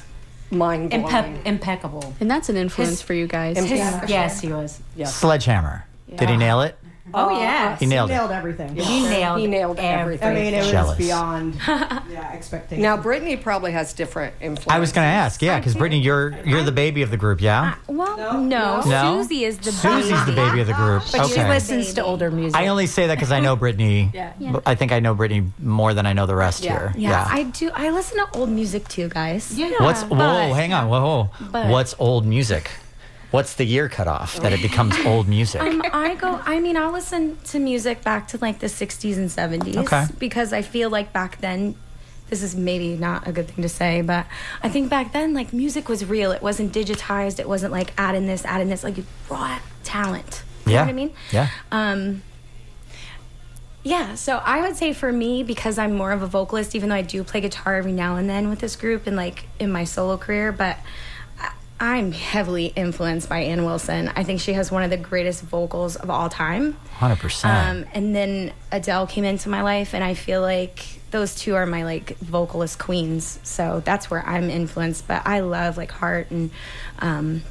mind 0.51 0.91
blowing. 0.91 1.05
Impe- 1.05 1.45
impeccable. 1.45 2.13
And 2.19 2.29
that's 2.29 2.49
an 2.49 2.57
influence 2.57 2.91
His- 2.91 3.01
for 3.01 3.13
you 3.13 3.27
guys. 3.27 3.57
His- 3.57 3.69
His- 3.69 4.09
yes, 4.09 4.41
he 4.41 4.51
was. 4.51 4.81
Sledgehammer. 5.05 5.85
Did 6.15 6.29
he 6.29 6.37
nail 6.37 6.61
it? 6.61 6.77
Oh, 7.13 7.35
uh, 7.35 7.39
yeah. 7.39 7.71
Uh, 7.73 7.77
he 7.77 7.85
nailed 7.87 8.09
he 8.09 8.15
nailed 8.15 8.31
everything. 8.31 8.75
He 8.75 9.03
nailed 9.03 9.39
He 9.39 9.47
nailed 9.47 9.79
everything. 9.79 10.27
I 10.27 10.33
mean, 10.33 10.53
it 10.53 10.59
was 10.59 10.71
Jealous. 10.71 10.97
beyond 10.97 11.55
yeah, 11.67 12.29
expectations. 12.31 12.81
Now, 12.81 12.95
Brittany 12.97 13.37
probably 13.37 13.71
has 13.71 13.93
different 13.93 14.35
influence. 14.39 14.69
I 14.71 14.79
was 14.79 14.91
going 14.91 15.05
to 15.05 15.11
ask, 15.11 15.41
yeah, 15.41 15.57
because 15.59 15.75
Brittany, 15.75 16.01
you're 16.01 16.31
you're 16.45 16.63
the 16.63 16.71
baby 16.71 17.01
of 17.01 17.09
the 17.11 17.17
group, 17.17 17.41
yeah? 17.41 17.75
Uh, 17.89 17.93
well, 17.93 18.41
no. 18.41 18.81
No? 18.81 19.21
Susie 19.23 19.45
is 19.45 19.57
the 19.57 19.71
Susie's 19.71 20.25
the 20.25 20.33
baby 20.33 20.61
of 20.61 20.67
the 20.67 20.73
group. 20.73 21.03
But 21.11 21.27
she 21.27 21.41
listens 21.43 21.93
to 21.95 22.03
older 22.03 22.29
music. 22.29 22.59
I 22.59 22.67
only 22.67 22.85
say 22.87 23.07
that 23.07 23.15
because 23.15 23.31
I 23.31 23.39
know 23.39 23.55
Brittany. 23.55 24.11
Yeah. 24.21 24.33
but 24.51 24.63
I 24.65 24.75
think 24.75 24.91
I 24.91 24.99
know 24.99 25.13
Brittany 25.15 25.51
more 25.59 25.93
than 25.93 26.05
I 26.05 26.13
know 26.13 26.25
the 26.25 26.35
rest 26.35 26.63
Yeah. 26.63 26.91
here. 26.91 26.93
Yeah, 26.97 27.25
I 27.27 27.43
do. 27.43 27.71
I 27.73 27.89
listen 27.89 28.17
to 28.17 28.37
old 28.37 28.49
music 28.49 28.87
too, 28.87 29.09
guys. 29.09 29.57
yeah. 29.57 29.71
What's 29.79 30.03
whoa? 30.03 30.53
hang 30.53 30.73
on, 30.73 30.89
whoa. 30.89 31.29
but- 31.51 31.67
What's 31.69 31.95
old 31.99 32.25
music? 32.25 32.69
What's 33.31 33.53
the 33.55 33.63
year 33.65 33.87
cutoff 33.87 34.35
that 34.41 34.51
it 34.51 34.61
becomes 34.61 34.93
old 35.05 35.27
music? 35.27 35.61
Um, 35.61 35.81
I 35.93 36.15
go. 36.15 36.39
I 36.45 36.59
mean, 36.59 36.75
I'll 36.75 36.91
listen 36.91 37.37
to 37.45 37.59
music 37.59 38.03
back 38.03 38.27
to 38.29 38.37
like 38.39 38.59
the 38.59 38.67
'60s 38.67 39.15
and 39.17 39.29
'70s 39.29 39.77
Okay. 39.77 40.05
because 40.19 40.51
I 40.53 40.61
feel 40.61 40.89
like 40.89 41.11
back 41.13 41.39
then. 41.41 41.75
This 42.29 42.43
is 42.43 42.55
maybe 42.55 42.95
not 42.95 43.27
a 43.27 43.33
good 43.33 43.49
thing 43.49 43.61
to 43.61 43.67
say, 43.67 44.01
but 44.01 44.25
I 44.63 44.69
think 44.69 44.89
back 44.89 45.11
then, 45.11 45.33
like 45.33 45.51
music 45.51 45.89
was 45.89 46.05
real. 46.05 46.31
It 46.31 46.41
wasn't 46.41 46.71
digitized. 46.73 47.39
It 47.41 47.47
wasn't 47.49 47.73
like 47.73 47.91
add 47.97 48.15
in 48.15 48.25
this, 48.25 48.45
add 48.45 48.61
in 48.61 48.69
this. 48.69 48.85
Like 48.85 48.95
you 48.95 49.03
raw 49.29 49.59
talent. 49.83 50.43
You 50.65 50.71
Yeah. 50.71 50.77
know 50.77 50.83
what 50.85 50.89
I 50.89 50.93
mean? 50.93 51.11
Yeah. 51.31 51.47
Um, 51.73 52.21
yeah, 53.83 54.15
so 54.15 54.37
I 54.37 54.61
would 54.61 54.77
say 54.77 54.93
for 54.93 55.11
me, 55.11 55.43
because 55.43 55.77
I'm 55.77 55.93
more 55.93 56.13
of 56.13 56.21
a 56.21 56.27
vocalist, 56.27 56.73
even 56.73 56.87
though 56.87 56.95
I 56.95 57.01
do 57.01 57.21
play 57.25 57.41
guitar 57.41 57.75
every 57.75 57.91
now 57.91 58.15
and 58.15 58.29
then 58.29 58.47
with 58.49 58.59
this 58.59 58.77
group 58.77 59.07
and 59.07 59.17
like 59.17 59.47
in 59.59 59.69
my 59.69 59.83
solo 59.83 60.15
career, 60.17 60.53
but 60.53 60.77
I'm 61.81 62.11
heavily 62.11 62.67
influenced 62.67 63.27
by 63.27 63.39
Ann 63.39 63.65
Wilson. 63.65 64.11
I 64.15 64.23
think 64.23 64.39
she 64.39 64.53
has 64.53 64.71
one 64.71 64.83
of 64.83 64.91
the 64.91 64.97
greatest 64.97 65.41
vocals 65.41 65.95
of 65.95 66.11
all 66.11 66.29
time. 66.29 66.73
Hundred 66.93 67.17
percent. 67.17 67.85
Um, 67.85 67.89
and 67.95 68.15
then 68.15 68.53
Adele 68.71 69.07
came 69.07 69.23
into 69.23 69.49
my 69.49 69.63
life, 69.63 69.95
and 69.95 70.03
I 70.03 70.13
feel 70.13 70.41
like 70.41 70.85
those 71.09 71.33
two 71.33 71.55
are 71.55 71.65
my 71.65 71.83
like 71.83 72.15
vocalist 72.19 72.77
queens. 72.77 73.39
So 73.41 73.81
that's 73.83 74.11
where 74.11 74.23
I'm 74.23 74.51
influenced. 74.51 75.07
But 75.07 75.23
I 75.25 75.39
love 75.39 75.75
like 75.75 75.89
Heart 75.89 76.29
and 76.29 76.51
um, 76.99 77.41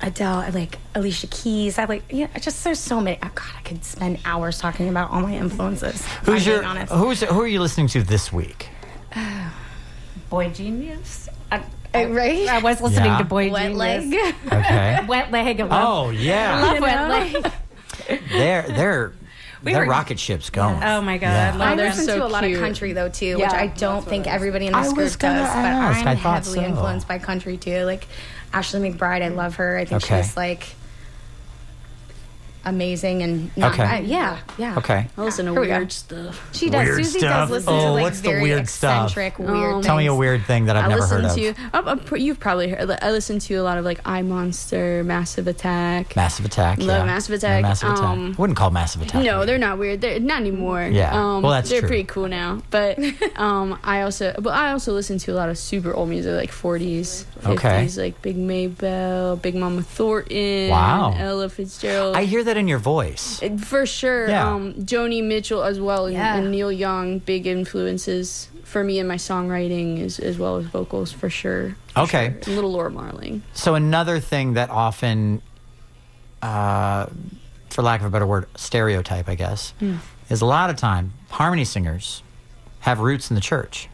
Adele. 0.00 0.38
I 0.38 0.48
like 0.48 0.78
Alicia 0.96 1.28
Keys. 1.28 1.78
I 1.78 1.84
like 1.84 2.02
yeah. 2.10 2.36
Just 2.40 2.64
there's 2.64 2.80
so 2.80 3.00
many. 3.00 3.16
Oh 3.22 3.30
God, 3.32 3.52
I 3.56 3.62
could 3.62 3.84
spend 3.84 4.18
hours 4.24 4.58
talking 4.58 4.88
about 4.88 5.12
all 5.12 5.20
my 5.20 5.36
influences. 5.36 6.04
Who's 6.24 6.44
your 6.44 6.64
honest. 6.64 6.92
who's 6.92 7.20
who 7.20 7.40
are 7.40 7.46
you 7.46 7.60
listening 7.60 7.86
to 7.88 8.02
this 8.02 8.32
week? 8.32 8.70
boygenius. 10.32 11.28
I, 11.52 11.62
Uh, 11.94 12.06
right? 12.08 12.48
I 12.48 12.58
was 12.58 12.80
listening 12.80 13.06
Yeah. 13.06 13.18
to 13.18 13.24
Boy 13.24 13.50
Wet 13.50 13.72
Genius. 13.72 13.78
leg. 13.78 14.34
Okay. 14.52 15.04
Wet 15.08 15.30
leg. 15.30 15.60
I 15.60 15.64
love, 15.64 16.06
oh 16.06 16.10
yeah, 16.10 16.60
love 16.62 16.74
You 16.76 16.80
wet 16.82 17.08
know? 17.08 17.08
leg. 17.40 17.52
they're 18.30 18.62
they're 18.62 19.12
We 19.62 19.72
they're 19.72 19.84
rocket 19.86 20.18
ships 20.18 20.50
going. 20.50 20.82
Oh 20.82 21.00
my 21.02 21.18
God. 21.18 21.26
Yeah. 21.28 21.50
I 21.52 21.54
I 21.54 21.56
love 21.68 21.76
they're 21.78 21.88
listen 21.90 22.04
so 22.06 22.18
to 22.18 22.24
a 22.24 22.28
lot 22.28 22.44
of 22.44 22.58
country 22.58 22.92
though 22.92 23.08
too, 23.08 23.36
which 23.38 23.50
I 23.50 23.66
don't 23.68 24.04
think 24.04 24.26
everybody 24.26 24.66
in 24.66 24.74
I 24.74 24.82
this 24.82 24.92
was 24.94 25.16
group 25.16 25.20
does. 25.32 25.48
But 25.48 25.56
ask. 25.56 26.06
I 26.06 26.10
I'm 26.12 26.16
thought 26.18 26.34
heavily 26.44 26.58
so. 26.60 26.64
influenced 26.64 27.08
by 27.08 27.18
country 27.18 27.56
too. 27.56 27.84
Like 27.84 28.06
Ashley 28.52 28.90
McBryde, 28.90 29.22
I 29.22 29.28
love 29.28 29.56
her. 29.56 29.76
I 29.78 29.84
think 29.84 30.02
Okay. 30.04 30.22
she's 30.22 30.36
like 30.36 30.66
amazing 32.64 33.22
and 33.22 33.56
not, 33.56 33.72
Okay. 33.74 33.82
I- 33.82 33.98
yeah, 34.00 34.38
yeah. 34.58 34.76
Okay. 34.78 35.06
I 35.16 35.22
listen 35.22 35.46
to 35.46 35.52
Here 35.52 35.60
we 35.60 35.68
weird 35.68 35.92
stuff. 35.92 36.48
She 36.54 36.70
does. 36.70 36.86
Weird 36.86 36.96
Susie 37.04 37.18
stuff? 37.20 37.48
does 37.48 37.50
listen 37.50 37.72
Oh, 37.74 37.80
to 37.80 37.90
like 37.92 38.02
what's 38.02 38.20
the 38.20 38.28
very 38.30 38.42
weird 38.42 38.68
stuff? 38.68 39.08
eccentric, 39.10 39.38
weird. 39.38 39.74
Um, 39.76 39.82
Tell 39.82 39.96
me 39.96 40.06
a 40.06 40.14
weird 40.14 40.44
thing 40.44 40.66
that 40.66 40.76
I've 40.76 40.84
I 40.84 40.88
never 40.88 41.00
listen 41.02 41.22
heard 41.22 41.24
of. 41.30 41.34
to. 41.36 41.54
I'm, 41.72 41.88
I'm, 41.88 41.98
pr- 42.00 42.16
you've 42.16 42.40
probably 42.40 42.68
heard. 42.70 42.90
I 43.02 43.10
listen 43.10 43.38
to 43.40 43.54
a 43.54 43.62
lot 43.62 43.78
of 43.78 43.84
like 43.84 44.00
I 44.04 44.22
Monster, 44.22 45.02
Massive 45.04 45.46
Attack. 45.46 46.14
Massive 46.16 46.44
Attack. 46.46 46.78
Love 46.78 46.88
yeah. 46.88 47.04
Massive 47.04 47.30
Yeah, 47.32 47.36
Attack. 47.36 47.62
Massive 47.62 47.90
Attack. 47.90 48.04
Um, 48.04 48.34
Wouldn't 48.38 48.56
call 48.56 48.70
Massive 48.70 49.02
Attack. 49.02 49.24
No, 49.24 49.38
weird. 49.38 49.48
they're 49.48 49.58
not 49.58 49.78
weird. 49.78 50.00
They're 50.00 50.20
not 50.20 50.40
anymore. 50.40 50.82
Yeah. 50.82 51.12
Um, 51.12 51.42
Well, 51.42 51.52
that's 51.52 51.70
they're 51.70 51.80
true. 51.80 51.88
pretty 51.88 52.04
cool 52.04 52.28
now. 52.28 52.62
But 52.70 52.98
um, 53.36 53.78
I 53.84 54.02
also, 54.02 54.34
but 54.38 54.50
I 54.54 54.72
also 54.72 54.92
listen 54.92 55.18
to 55.18 55.32
a 55.32 55.36
lot 55.36 55.48
of 55.48 55.58
super 55.58 55.92
old 55.94 56.08
music, 56.08 56.34
like 56.36 56.50
40s, 56.50 57.24
50s, 57.42 57.48
Okay. 57.52 57.88
like 57.96 58.20
Big 58.22 58.36
Maybelle, 58.36 59.36
Big 59.36 59.54
Mama 59.54 59.82
Thornton, 59.82 60.70
Wow. 60.70 61.14
Ella 61.18 61.48
Fitzgerald. 61.48 62.16
I 62.16 62.24
hear 62.24 62.44
that 62.44 62.51
in 62.56 62.68
your 62.68 62.78
voice. 62.78 63.40
For 63.64 63.86
sure. 63.86 64.28
Yeah. 64.28 64.52
Um, 64.54 64.74
Joni 64.74 65.22
Mitchell 65.24 65.62
as 65.62 65.80
well, 65.80 66.06
and, 66.06 66.14
Yeah. 66.14 66.36
and 66.36 66.50
Neil 66.50 66.70
Young, 66.72 67.18
big 67.18 67.46
influences 67.46 68.48
for 68.64 68.82
me 68.84 68.98
in 68.98 69.06
my 69.06 69.16
songwriting 69.16 70.00
as, 70.02 70.18
as 70.18 70.38
well 70.38 70.56
as 70.56 70.64
vocals, 70.66 71.12
for 71.12 71.28
sure. 71.28 71.76
For 71.94 72.00
Okay. 72.02 72.26
sure. 72.28 72.36
And 72.46 72.54
Little 72.54 72.72
Laura 72.72 72.90
Marling. 72.90 73.42
So 73.52 73.74
another 73.74 74.18
thing 74.20 74.54
that 74.54 74.70
often, 74.70 75.42
uh, 76.40 77.06
for 77.70 77.82
lack 77.82 78.00
of 78.00 78.06
a 78.06 78.10
better 78.10 78.26
word, 78.26 78.46
stereotype, 78.56 79.28
I 79.28 79.34
guess, 79.34 79.74
Hmm. 79.78 79.96
is 80.30 80.40
a 80.40 80.46
lot 80.46 80.70
of 80.70 80.76
time 80.76 81.12
harmony 81.30 81.64
singers 81.64 82.22
have 82.80 82.98
roots 83.00 83.30
in 83.30 83.34
the 83.34 83.40
church. 83.40 83.88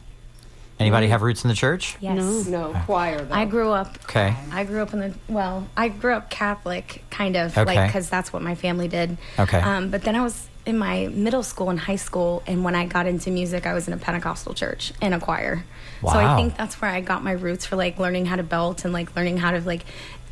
Anybody 0.79 1.07
have 1.07 1.21
roots 1.21 1.43
in 1.43 1.49
the 1.49 1.53
church? 1.55 1.97
Yes. 1.99 2.47
No, 2.47 2.73
choir, 2.85 3.21
though. 3.25 3.35
I 3.35 3.45
grew 3.45 3.71
up. 3.71 3.97
Okay. 4.05 4.33
I 4.51 4.63
grew 4.63 4.81
up 4.81 4.93
in 4.93 4.99
the 4.99 5.13
well. 5.27 5.67
I 5.75 5.89
grew 5.89 6.13
up 6.13 6.29
Catholic, 6.29 7.03
kind 7.09 7.35
of 7.35 7.57
Okay. 7.57 7.65
like 7.75 7.89
because 7.89 8.09
that's 8.09 8.31
what 8.31 8.41
my 8.41 8.55
family 8.55 8.87
did. 8.87 9.17
Okay. 9.37 9.59
Um, 9.59 9.89
but 9.89 10.03
then 10.03 10.15
I 10.15 10.23
was 10.23 10.47
in 10.65 10.77
my 10.77 11.07
middle 11.07 11.43
school 11.43 11.69
and 11.69 11.77
high 11.79 11.97
school, 11.97 12.43
and 12.47 12.63
when 12.63 12.75
I 12.75 12.85
got 12.85 13.07
into 13.07 13.29
music, 13.29 13.65
I 13.67 13.73
was 13.73 13.87
in 13.87 13.93
a 13.93 13.97
Pentecostal 13.97 14.53
church 14.53 14.93
in 15.01 15.11
a 15.11 15.19
choir. 15.19 15.65
Wow. 16.01 16.13
So 16.13 16.19
I 16.19 16.35
think 16.37 16.55
that's 16.55 16.79
where 16.81 16.89
I 16.89 17.01
got 17.01 17.23
my 17.23 17.31
roots 17.33 17.65
for 17.65 17.75
like 17.75 17.99
learning 17.99 18.25
how 18.27 18.37
to 18.37 18.43
belt 18.43 18.85
and 18.85 18.93
like 18.93 19.15
learning 19.17 19.37
how 19.37 19.51
to 19.51 19.59
like 19.59 19.83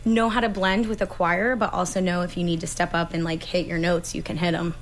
know 0.06 0.30
how 0.30 0.40
to 0.40 0.48
blend 0.48 0.86
with 0.88 1.02
a 1.02 1.08
choir, 1.08 1.58
but 1.58 1.74
also 1.74 2.00
know 2.00 2.22
if 2.22 2.38
you 2.38 2.46
need 2.46 2.62
to 2.62 2.68
step 2.68 2.94
up 2.94 3.14
and 3.14 3.26
like 3.26 3.44
hit 3.44 3.66
your 3.68 3.80
notes, 3.80 4.16
you 4.16 4.24
can 4.24 4.38
hit 4.38 4.52
them. 4.54 4.76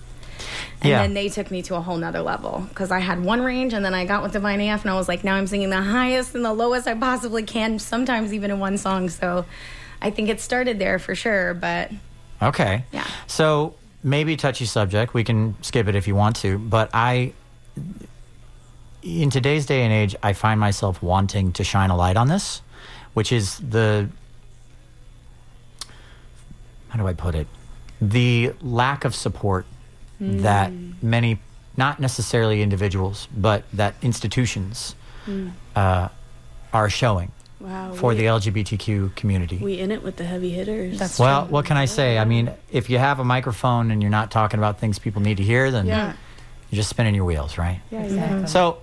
And 0.81 0.89
Yeah. 0.89 1.01
then 1.01 1.13
they 1.13 1.29
took 1.29 1.49
me 1.51 1.61
to 1.63 1.75
a 1.75 1.81
whole 1.81 1.97
nother 1.97 2.21
level 2.21 2.65
because 2.69 2.91
I 2.91 2.99
had 2.99 3.23
one 3.23 3.41
range 3.41 3.73
and 3.73 3.83
then 3.83 3.93
I 3.93 4.05
got 4.05 4.23
with 4.23 4.33
Divine 4.33 4.61
AF 4.61 4.81
and 4.83 4.91
I 4.91 4.95
was 4.95 5.07
like, 5.07 5.23
now 5.23 5.35
I'm 5.35 5.47
singing 5.47 5.69
the 5.69 5.81
highest 5.81 6.35
and 6.35 6.43
the 6.45 6.53
lowest 6.53 6.87
I 6.87 6.93
possibly 6.95 7.43
can, 7.43 7.79
sometimes 7.79 8.33
even 8.33 8.51
in 8.51 8.59
one 8.59 8.77
song. 8.77 9.09
So 9.09 9.45
I 10.01 10.09
think 10.11 10.29
it 10.29 10.39
started 10.41 10.79
there 10.79 10.99
for 10.99 11.15
sure. 11.15 11.53
But 11.53 11.91
Okay. 12.41 12.83
Yeah. 12.91 13.05
So 13.27 13.75
maybe 14.03 14.35
touchy 14.35 14.65
subject. 14.65 15.13
We 15.13 15.23
can 15.23 15.55
skip 15.61 15.87
it 15.87 15.95
if 15.95 16.07
you 16.07 16.15
want 16.15 16.35
to. 16.37 16.57
But 16.59 16.89
I, 16.93 17.33
in 19.01 19.29
today's 19.29 19.65
day 19.65 19.83
and 19.83 19.93
age, 19.93 20.15
I 20.21 20.33
find 20.33 20.59
myself 20.59 21.01
wanting 21.01 21.53
to 21.53 21.63
shine 21.63 21.89
a 21.89 21.95
light 21.95 22.17
on 22.17 22.27
this, 22.27 22.61
which 23.13 23.31
is 23.31 23.57
the. 23.59 24.09
How 26.89 26.99
do 26.99 27.07
I 27.07 27.13
put 27.13 27.35
it? 27.35 27.47
The 28.01 28.53
lack 28.61 29.05
of 29.05 29.15
support 29.15 29.65
that 30.19 30.71
many, 31.01 31.39
not 31.77 31.99
necessarily 31.99 32.61
individuals, 32.61 33.27
but 33.35 33.63
that 33.73 33.95
institutions 34.01 34.95
uh, 35.75 36.07
are 36.73 36.89
showing 36.89 37.31
Wow. 37.59 37.93
for 37.93 38.09
we, 38.09 38.15
the 38.17 38.25
LGBTQ 38.25 39.15
community. 39.15 39.57
we 39.57 39.79
in 39.79 39.89
it 39.89 40.03
with 40.03 40.17
the 40.17 40.25
heavy 40.25 40.49
hitters. 40.51 40.99
That's 40.99 41.17
Well, 41.17 41.45
what 41.47 41.65
can 41.65 41.77
I 41.77 41.85
say? 41.85 42.17
I 42.19 42.25
mean, 42.25 42.51
if 42.71 42.89
you 42.89 42.97
have 42.99 43.19
a 43.19 43.23
microphone 43.23 43.91
and 43.91 44.01
you're 44.01 44.11
not 44.11 44.29
talking 44.29 44.59
about 44.59 44.77
things 44.79 44.99
people 44.99 45.21
need 45.21 45.37
to 45.37 45.43
hear, 45.43 45.71
then 45.71 45.87
Yeah. 45.87 46.13
you're 46.69 46.77
just 46.77 46.89
spinning 46.89 47.15
your 47.15 47.23
wheels, 47.25 47.57
right? 47.57 47.79
yeah, 47.89 48.01
exactly. 48.03 48.47
So, 48.47 48.77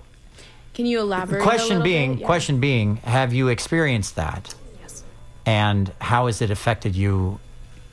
Can 0.73 0.85
you 0.87 0.99
elaborate? 0.99 1.43
question 1.43 1.77
little 1.77 1.83
being, 1.83 2.11
bit? 2.13 2.21
Yeah. 2.21 2.25
question 2.25 2.59
being, 2.59 2.95
have 2.97 3.31
you 3.31 3.47
experienced 3.47 4.15
that? 4.15 4.53
Yes. 4.81 5.03
And 5.45 5.93
how 6.01 6.25
has 6.25 6.41
it 6.41 6.49
affected 6.49 6.95
you 6.95 7.39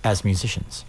as 0.02 0.24
musicians? 0.24 0.84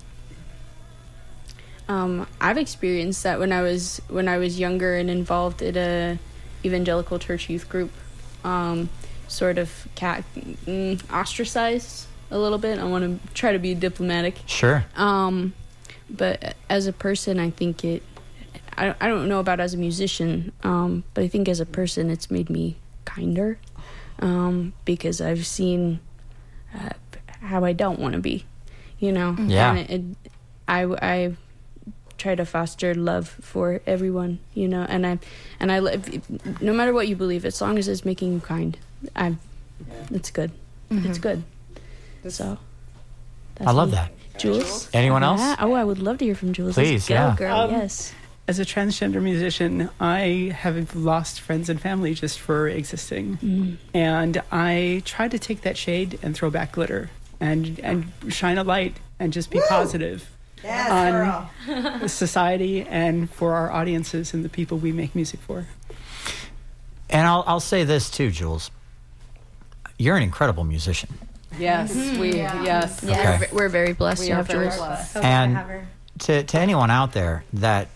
Um, 1.91 2.27
I've 2.39 2.57
experienced 2.57 3.23
that 3.23 3.39
when 3.39 3.51
I 3.51 3.61
was 3.61 4.01
when 4.07 4.27
I 4.27 4.37
was 4.37 4.59
younger 4.59 4.95
and 4.95 5.09
involved 5.09 5.61
in 5.61 5.75
a 5.75 6.19
evangelical 6.63 7.19
church 7.19 7.49
youth 7.49 7.67
group. 7.67 7.91
Um, 8.43 8.89
sort 9.27 9.57
of 9.57 9.87
cat 9.95 10.23
mm, 10.65 11.01
ostracized 11.11 12.07
a 12.29 12.37
little 12.37 12.57
bit. 12.57 12.79
I 12.79 12.83
want 12.83 13.03
to 13.03 13.33
try 13.33 13.51
to 13.51 13.59
be 13.59 13.73
diplomatic. 13.73 14.35
Sure. 14.45 14.85
Um, 14.95 15.53
but 16.09 16.55
as 16.69 16.87
a 16.87 16.93
person, 16.93 17.39
I 17.39 17.49
think 17.49 17.83
it. 17.83 18.03
I 18.77 18.85
don't, 18.85 18.97
I 19.01 19.07
don't 19.07 19.27
know 19.27 19.39
about 19.39 19.59
as 19.59 19.73
a 19.73 19.77
musician, 19.77 20.53
um, 20.63 21.03
but 21.13 21.25
I 21.25 21.27
think 21.27 21.49
as 21.49 21.59
a 21.59 21.65
person, 21.65 22.09
it's 22.09 22.31
made 22.31 22.49
me 22.49 22.77
kinder 23.03 23.59
um, 24.19 24.73
because 24.85 25.19
I've 25.19 25.45
seen 25.45 25.99
uh, 26.73 26.93
how 27.41 27.65
I 27.65 27.73
don't 27.73 27.99
want 27.99 28.13
to 28.13 28.21
be, 28.21 28.45
you 28.97 29.11
know. 29.11 29.35
Yeah. 29.37 29.75
And 29.75 29.79
it, 29.79 29.91
it, 29.91 30.31
I 30.67 30.83
I 30.83 31.35
try 32.21 32.35
to 32.35 32.45
foster 32.45 32.93
love 32.95 33.27
for 33.41 33.81
everyone, 33.87 34.39
you 34.53 34.67
know. 34.67 34.85
And 34.87 35.05
I 35.05 35.19
and 35.59 35.71
I 35.71 35.79
no 36.61 36.73
matter 36.73 36.93
what 36.93 37.07
you 37.07 37.15
believe, 37.15 37.45
as 37.45 37.59
long 37.61 37.77
as 37.77 37.87
it's 37.87 38.05
making 38.05 38.33
you 38.33 38.39
kind, 38.39 38.77
I 39.15 39.35
it's 40.11 40.31
good. 40.31 40.51
It's 40.89 41.17
good. 41.17 41.43
So 42.29 42.57
that's 43.55 43.67
I 43.67 43.71
love 43.71 43.89
me. 43.89 43.95
that. 43.95 44.11
Jules. 44.37 44.89
Anyone 44.93 45.23
else? 45.23 45.39
Yeah. 45.41 45.55
Oh, 45.59 45.73
I 45.73 45.83
would 45.83 45.99
love 45.99 46.17
to 46.19 46.25
hear 46.25 46.35
from 46.35 46.53
Jules. 46.53 46.75
Please, 46.75 47.07
Go, 47.07 47.13
yeah. 47.15 47.35
girl. 47.37 47.55
Um, 47.61 47.71
yes. 47.71 48.13
As 48.47 48.59
a 48.59 48.65
transgender 48.65 49.21
musician, 49.21 49.89
I 49.99 50.53
have 50.57 50.95
lost 50.95 51.39
friends 51.41 51.69
and 51.69 51.79
family 51.79 52.13
just 52.13 52.39
for 52.39 52.67
existing. 52.67 53.77
And 53.93 54.41
I 54.51 55.03
try 55.05 55.27
to 55.27 55.39
take 55.39 55.61
that 55.61 55.77
shade 55.77 56.19
and 56.21 56.35
throw 56.35 56.49
back 56.49 56.73
glitter 56.73 57.09
and, 57.39 57.79
and 57.79 58.11
shine 58.29 58.57
a 58.57 58.63
light 58.63 58.97
and 59.19 59.31
just 59.31 59.51
be 59.51 59.61
positive 59.69 60.29
on 60.63 62.07
society 62.07 62.83
and 62.83 63.29
for 63.29 63.53
our 63.53 63.71
audiences 63.71 64.33
and 64.33 64.43
the 64.45 64.49
people 64.49 64.77
we 64.77 64.91
make 64.91 65.15
music 65.15 65.39
for. 65.39 65.65
And 67.09 67.27
I'll, 67.27 67.43
I'll 67.45 67.59
say 67.59 67.83
this 67.83 68.09
too, 68.09 68.31
Jules. 68.31 68.71
You're 69.97 70.15
an 70.15 70.23
incredible 70.23 70.63
musician. 70.63 71.09
Yes, 71.59 71.93
mm-hmm. 71.93 72.19
we, 72.19 72.35
yes. 72.35 73.03
Okay. 73.03 73.47
We're, 73.51 73.63
we're 73.63 73.69
very 73.69 73.93
blessed 73.93 74.21
We 74.21 74.27
to 74.27 74.33
are 74.33 74.35
have 74.37 74.47
very 74.47 74.67
Jules. 74.67 74.77
blessed. 74.77 75.17
and 75.17 75.87
to, 76.19 76.43
to 76.43 76.59
anyone 76.59 76.89
out 76.89 77.11
there 77.13 77.43
that 77.53 77.89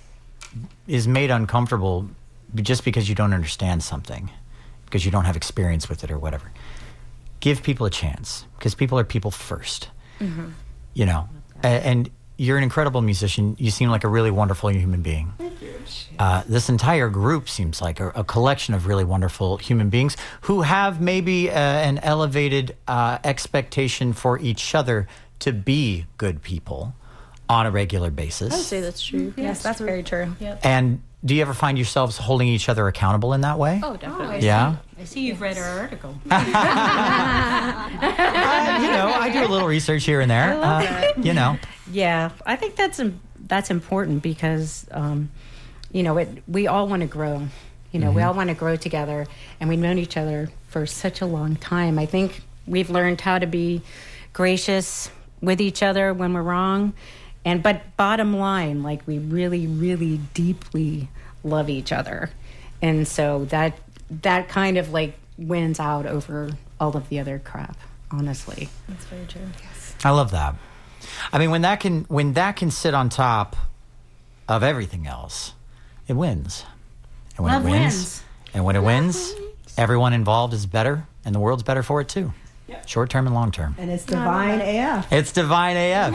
is 0.88 1.08
made 1.08 1.32
uncomfortable 1.32 2.10
just 2.56 2.84
because 2.84 3.08
you 3.08 3.16
don't 3.16 3.34
understand 3.34 3.84
something, 3.84 4.30
because 4.86 5.06
you 5.06 5.12
don't 5.12 5.26
have 5.26 5.36
experience 5.36 5.90
with 5.90 6.04
it 6.04 6.12
or 6.12 6.20
whatever, 6.20 6.52
give 7.40 7.64
people 7.64 7.86
a 7.86 7.90
chance 7.90 8.46
because 8.58 8.76
people 8.76 9.00
are 9.00 9.04
people 9.04 9.32
1st 9.32 9.88
mm-hmm. 10.20 10.50
You 10.94 11.06
know, 11.06 11.28
A- 11.64 11.68
and 11.68 12.10
you're 12.38 12.58
an 12.58 12.64
incredible 12.64 13.02
musician. 13.02 13.56
You 13.60 13.72
seem 13.72 13.90
like 13.90 14.04
a 14.04 14.08
really 14.08 14.32
wonderful 14.32 14.70
human 14.70 15.02
being. 15.02 15.34
Thank 15.38 15.62
Uh, 16.18 16.44
this 16.48 16.70
entire 16.70 17.10
group 17.10 17.50
seems 17.50 17.82
like 17.82 18.00
a, 18.00 18.10
a 18.10 18.24
collection 18.24 18.74
of 18.74 18.88
really 18.88 19.04
wonderful 19.04 19.58
human 19.58 19.90
beings 19.90 20.16
who 20.42 20.62
have 20.62 21.02
maybe 21.02 21.50
uh, 21.50 21.54
an 21.54 21.98
elevated 22.00 22.76
uh, 22.88 23.18
expectation 23.24 24.14
for 24.14 24.40
each 24.40 24.74
other 24.76 25.08
to 25.40 25.52
be 25.52 26.06
good 26.18 26.42
people 26.42 26.94
on 27.48 27.66
a 27.66 27.72
regular 27.72 28.10
basis. 28.10 28.54
I 28.54 28.58
would 28.58 28.66
say 28.66 28.82
that's 28.82 29.04
true. 29.04 29.34
Yes, 29.38 29.62
that's 29.62 29.80
very 29.80 30.04
true. 30.04 30.36
And 30.64 31.02
do 31.24 31.34
you 31.34 31.42
ever 31.42 31.54
find 31.54 31.78
yourselves 31.78 32.18
holding 32.18 32.48
each 32.48 32.70
other 32.70 32.88
accountable 32.88 33.34
in 33.34 33.42
that 33.42 33.58
way? 33.58 33.80
Oh, 33.84 33.98
definitely. 33.98 34.46
yeah. 34.46 34.76
I 35.00 35.06
see 35.06 35.22
you've 35.22 35.42
read 35.42 35.58
our 35.58 35.80
article. 35.80 36.16
Uh, 36.32 37.90
you 38.82 38.88
know, 38.90 39.12
I 39.14 39.30
do 39.32 39.46
a 39.46 39.50
little 39.50 39.68
research 39.68 40.04
here 40.06 40.22
and 40.22 40.30
there. 40.30 40.54
Uh, 40.62 41.14
you 41.18 41.34
know, 41.34 41.58
Yeah, 41.92 42.32
I 42.46 42.56
think 42.56 42.76
that's 42.76 43.02
that's 43.48 43.70
important 43.72 44.22
because 44.24 44.86
um, 44.92 45.30
you 45.92 46.04
know 46.04 46.18
it. 46.18 46.44
We 46.48 46.68
all 46.68 46.88
want 46.88 47.02
to 47.02 47.08
grow. 47.08 47.48
You 47.92 48.00
know, 48.00 48.12
we 48.12 48.22
all 48.22 48.34
want 48.34 48.50
to 48.50 48.56
grow 48.56 48.76
together, 48.76 49.26
and 49.60 49.70
we've 49.70 49.80
known 49.80 49.98
each 49.98 50.18
other 50.18 50.50
for 50.68 50.86
such 50.86 51.22
a 51.22 51.26
long 51.26 51.56
time. 51.56 51.98
I 51.98 52.06
think 52.06 52.42
we've 52.68 52.90
learned 52.90 53.22
how 53.22 53.40
to 53.40 53.48
be 53.48 53.82
gracious 54.34 55.10
with 55.42 55.62
each 55.62 55.82
other 55.82 56.14
when 56.14 56.34
we're 56.34 56.42
wrong, 56.42 56.94
and 57.46 57.64
but 57.64 57.96
bottom 57.96 58.36
line, 58.38 58.84
like 58.84 59.06
we 59.08 59.20
really, 59.20 59.68
really 59.68 60.18
deeply 60.34 61.08
love 61.44 61.70
each 61.70 61.92
other, 61.94 62.32
and 62.82 63.08
so 63.08 63.46
that 63.46 63.78
that 64.10 64.50
kind 64.50 64.78
of 64.78 64.92
like 64.92 65.18
wins 65.38 65.80
out 65.80 66.06
over 66.06 66.52
all 66.80 66.98
of 66.98 67.08
the 67.10 67.20
other 67.20 67.40
crap. 67.40 67.78
Honestly. 68.12 68.70
That's 68.88 69.06
very 69.06 69.26
true. 69.26 69.42
Yes 69.64 69.86
i 70.06 70.12
love 70.12 70.32
that. 70.32 70.56
I 71.34 71.40
mean, 71.40 71.50
when 71.50 71.64
that 71.64 71.80
can 71.80 72.04
when 72.04 72.34
that 72.34 72.56
can 72.56 72.70
sit 72.70 72.94
on 72.94 73.10
top 73.10 73.56
of 74.48 74.62
everything 74.62 75.08
else, 75.08 75.54
it 76.08 76.14
wins. 76.14 76.64
And 77.38 77.44
when 77.46 77.54
Love 77.54 77.66
it 77.66 77.72
wins, 77.72 77.84
wins. 77.84 78.24
and 78.54 78.66
when 78.66 78.76
it 78.76 78.84
wins, 78.84 79.34
everyone 79.78 80.14
involved 80.14 80.54
is 80.54 80.66
better, 80.68 81.08
and 81.26 81.34
the 81.34 81.40
world's 81.40 81.64
better 81.64 81.82
for 81.82 82.02
it 82.02 82.08
too. 82.10 82.34
Short 82.86 83.10
term 83.10 83.26
and 83.26 83.34
long 83.34 83.52
term. 83.52 83.76
And 83.80 83.90
it's 83.90 84.06
divine 84.06 84.62
AF. 84.62 85.12
It's 85.12 85.32
divine 85.32 85.76
AF. 85.76 86.14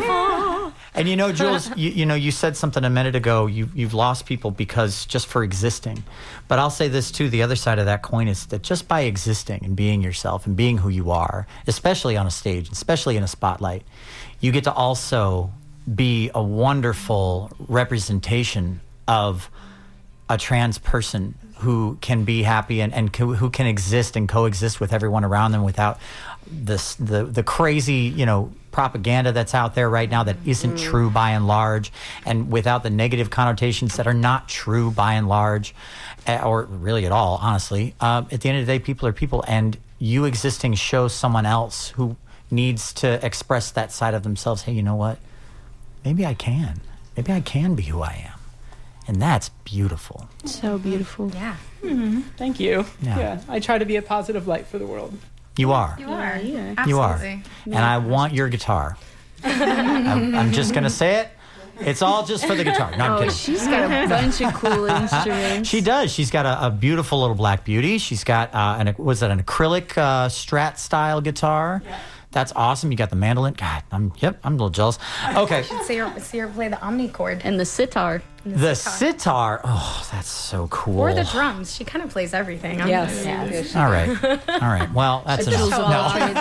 And 1.00 1.08
you 1.08 1.16
know, 1.16 1.32
Jules, 1.40 1.74
you, 1.76 1.90
you 1.90 2.06
know, 2.06 2.14
you 2.14 2.30
said 2.30 2.56
something 2.56 2.84
a 2.84 2.90
minute 2.90 3.16
ago. 3.16 3.46
You 3.46 3.68
you've 3.74 3.94
lost 3.94 4.26
people 4.26 4.50
because 4.50 5.06
just 5.06 5.26
for 5.26 5.42
existing. 5.42 6.04
But 6.46 6.58
I'll 6.58 6.70
say 6.70 6.88
this 6.88 7.10
too: 7.10 7.30
the 7.30 7.42
other 7.42 7.56
side 7.56 7.78
of 7.78 7.86
that 7.86 8.02
coin 8.02 8.28
is 8.28 8.46
that 8.46 8.62
just 8.62 8.86
by 8.86 9.00
existing 9.00 9.64
and 9.64 9.74
being 9.74 10.02
yourself 10.02 10.46
and 10.46 10.54
being 10.54 10.78
who 10.78 10.90
you 10.90 11.10
are, 11.10 11.46
especially 11.66 12.16
on 12.16 12.26
a 12.26 12.30
stage, 12.30 12.70
especially 12.70 13.16
in 13.16 13.22
a 13.22 13.28
spotlight, 13.28 13.82
you 14.40 14.52
get 14.52 14.64
to 14.64 14.72
also 14.72 15.50
be 15.92 16.30
a 16.34 16.42
wonderful 16.42 17.50
representation 17.66 18.80
of 19.08 19.50
a 20.28 20.36
trans 20.36 20.78
person 20.78 21.34
who 21.58 21.98
can 22.00 22.24
be 22.24 22.42
happy 22.42 22.80
and, 22.80 22.94
and 22.94 23.12
co- 23.12 23.34
who 23.34 23.50
can 23.50 23.66
exist 23.66 24.16
and 24.16 24.28
coexist 24.28 24.80
with 24.80 24.92
everyone 24.92 25.24
around 25.24 25.52
them 25.52 25.64
without 25.64 25.98
this 26.46 26.94
the 26.96 27.24
the 27.24 27.42
crazy 27.42 28.12
you 28.16 28.26
know 28.26 28.52
propaganda 28.70 29.32
that's 29.32 29.54
out 29.54 29.74
there 29.74 29.88
right 29.90 30.10
now 30.10 30.22
that 30.22 30.36
isn't 30.44 30.76
true 30.78 31.10
by 31.10 31.30
and 31.30 31.46
large 31.46 31.92
and 32.24 32.50
without 32.52 32.82
the 32.82 32.90
negative 32.90 33.30
connotations 33.30 33.96
that 33.96 34.06
are 34.06 34.14
not 34.14 34.48
true 34.48 34.90
by 34.90 35.14
and 35.14 35.28
large 35.28 35.74
eh, 36.26 36.40
or 36.42 36.64
really 36.64 37.04
at 37.06 37.12
all 37.12 37.38
honestly 37.42 37.94
uh, 38.00 38.22
at 38.30 38.40
the 38.40 38.48
end 38.48 38.58
of 38.58 38.66
the 38.66 38.72
day 38.72 38.78
people 38.78 39.08
are 39.08 39.12
people 39.12 39.44
and 39.48 39.76
you 39.98 40.24
existing 40.24 40.74
shows 40.74 41.12
someone 41.12 41.46
else 41.46 41.88
who 41.90 42.16
needs 42.50 42.92
to 42.92 43.24
express 43.24 43.70
that 43.72 43.90
side 43.92 44.14
of 44.14 44.22
themselves 44.22 44.62
hey 44.62 44.72
you 44.72 44.82
know 44.82 44.96
what 44.96 45.18
maybe 46.04 46.24
i 46.24 46.34
can 46.34 46.80
maybe 47.16 47.32
i 47.32 47.40
can 47.40 47.74
be 47.74 47.82
who 47.84 48.00
i 48.02 48.24
am 48.26 48.38
and 49.08 49.20
that's 49.20 49.48
beautiful 49.64 50.28
So 50.44 50.78
beautiful. 50.78 51.30
Yeah. 51.34 51.56
Thank 52.36 52.60
you. 52.60 52.84
Yeah. 53.02 53.18
yeah. 53.18 53.40
I 53.48 53.58
try 53.58 53.78
to 53.78 53.84
be 53.84 53.96
a 53.96 54.02
positive 54.02 54.46
light 54.46 54.66
for 54.66 54.78
the 54.78 54.86
world. 54.86 55.16
You 55.56 55.72
are 55.72 55.96
You 55.98 56.10
are. 56.10 56.36
Yeah. 56.38 56.86
You 56.86 57.00
are. 57.00 57.12
Absolutely. 57.14 57.42
And 57.66 57.78
I 57.84 57.98
want 57.98 58.32
your 58.34 58.48
guitar. 58.48 58.96
I'm, 59.44 60.34
I'm 60.34 60.52
just 60.52 60.72
going 60.72 60.84
to 60.84 60.90
say 60.90 61.20
it. 61.20 61.28
It's 61.80 62.02
all 62.02 62.26
just 62.26 62.44
for 62.46 62.54
the 62.54 62.62
guitar. 62.64 62.94
No, 62.96 63.04
I'm 63.04 63.12
Oh, 63.12 63.18
kidding. 63.20 63.34
she's 63.34 63.66
got 63.66 63.84
a 64.04 64.06
bunch 64.08 64.40
of 64.42 64.52
cool 64.52 64.84
instruments. 64.86 65.68
She 65.68 65.80
does. 65.80 66.12
She's 66.12 66.30
got 66.30 66.44
a, 66.44 66.66
a 66.66 66.70
beautiful 66.70 67.20
little 67.20 67.34
black 67.34 67.64
beauty. 67.64 67.96
She's 67.96 68.22
got 68.22 68.54
uh, 68.54 68.76
an 68.78 68.94
was 68.98 69.20
that 69.20 69.30
an 69.30 69.42
acrylic 69.42 69.96
uh, 69.96 70.28
Strat 70.28 70.76
style 70.76 71.22
guitar? 71.22 71.82
That's 72.32 72.52
awesome. 72.54 72.90
You 72.92 72.98
got 72.98 73.08
the 73.10 73.16
mandolin. 73.16 73.54
God, 73.54 73.82
I'm 73.90 74.12
yep. 74.18 74.38
I'm 74.44 74.52
a 74.52 74.56
little 74.56 74.68
jealous. 74.68 74.98
Okay, 75.34 75.62
See 75.84 75.96
her, 75.96 76.20
see 76.20 76.38
her 76.38 76.48
play 76.48 76.68
the 76.68 76.76
omnichord 76.76 77.40
and 77.44 77.58
the 77.58 77.64
sitar. 77.64 78.22
The 78.44 78.74
sitar. 78.74 79.60
Oh, 79.64 80.06
that's 80.12 80.28
so 80.28 80.66
cool. 80.68 81.00
or 81.00 81.12
the 81.14 81.24
drums. 81.24 81.74
She 81.74 81.84
kind 81.84 82.02
of 82.04 82.10
plays 82.10 82.32
everything. 82.34 82.80
I'm- 82.80 82.88
Yes. 82.88 83.24
Yes. 83.24 83.76
All 83.76 83.90
right, 83.90 84.08
all 84.48 84.68
right. 84.68 84.92
Well, 84.92 85.22
that's 85.26 85.46
enough. 85.46 85.70
No. 85.70 85.86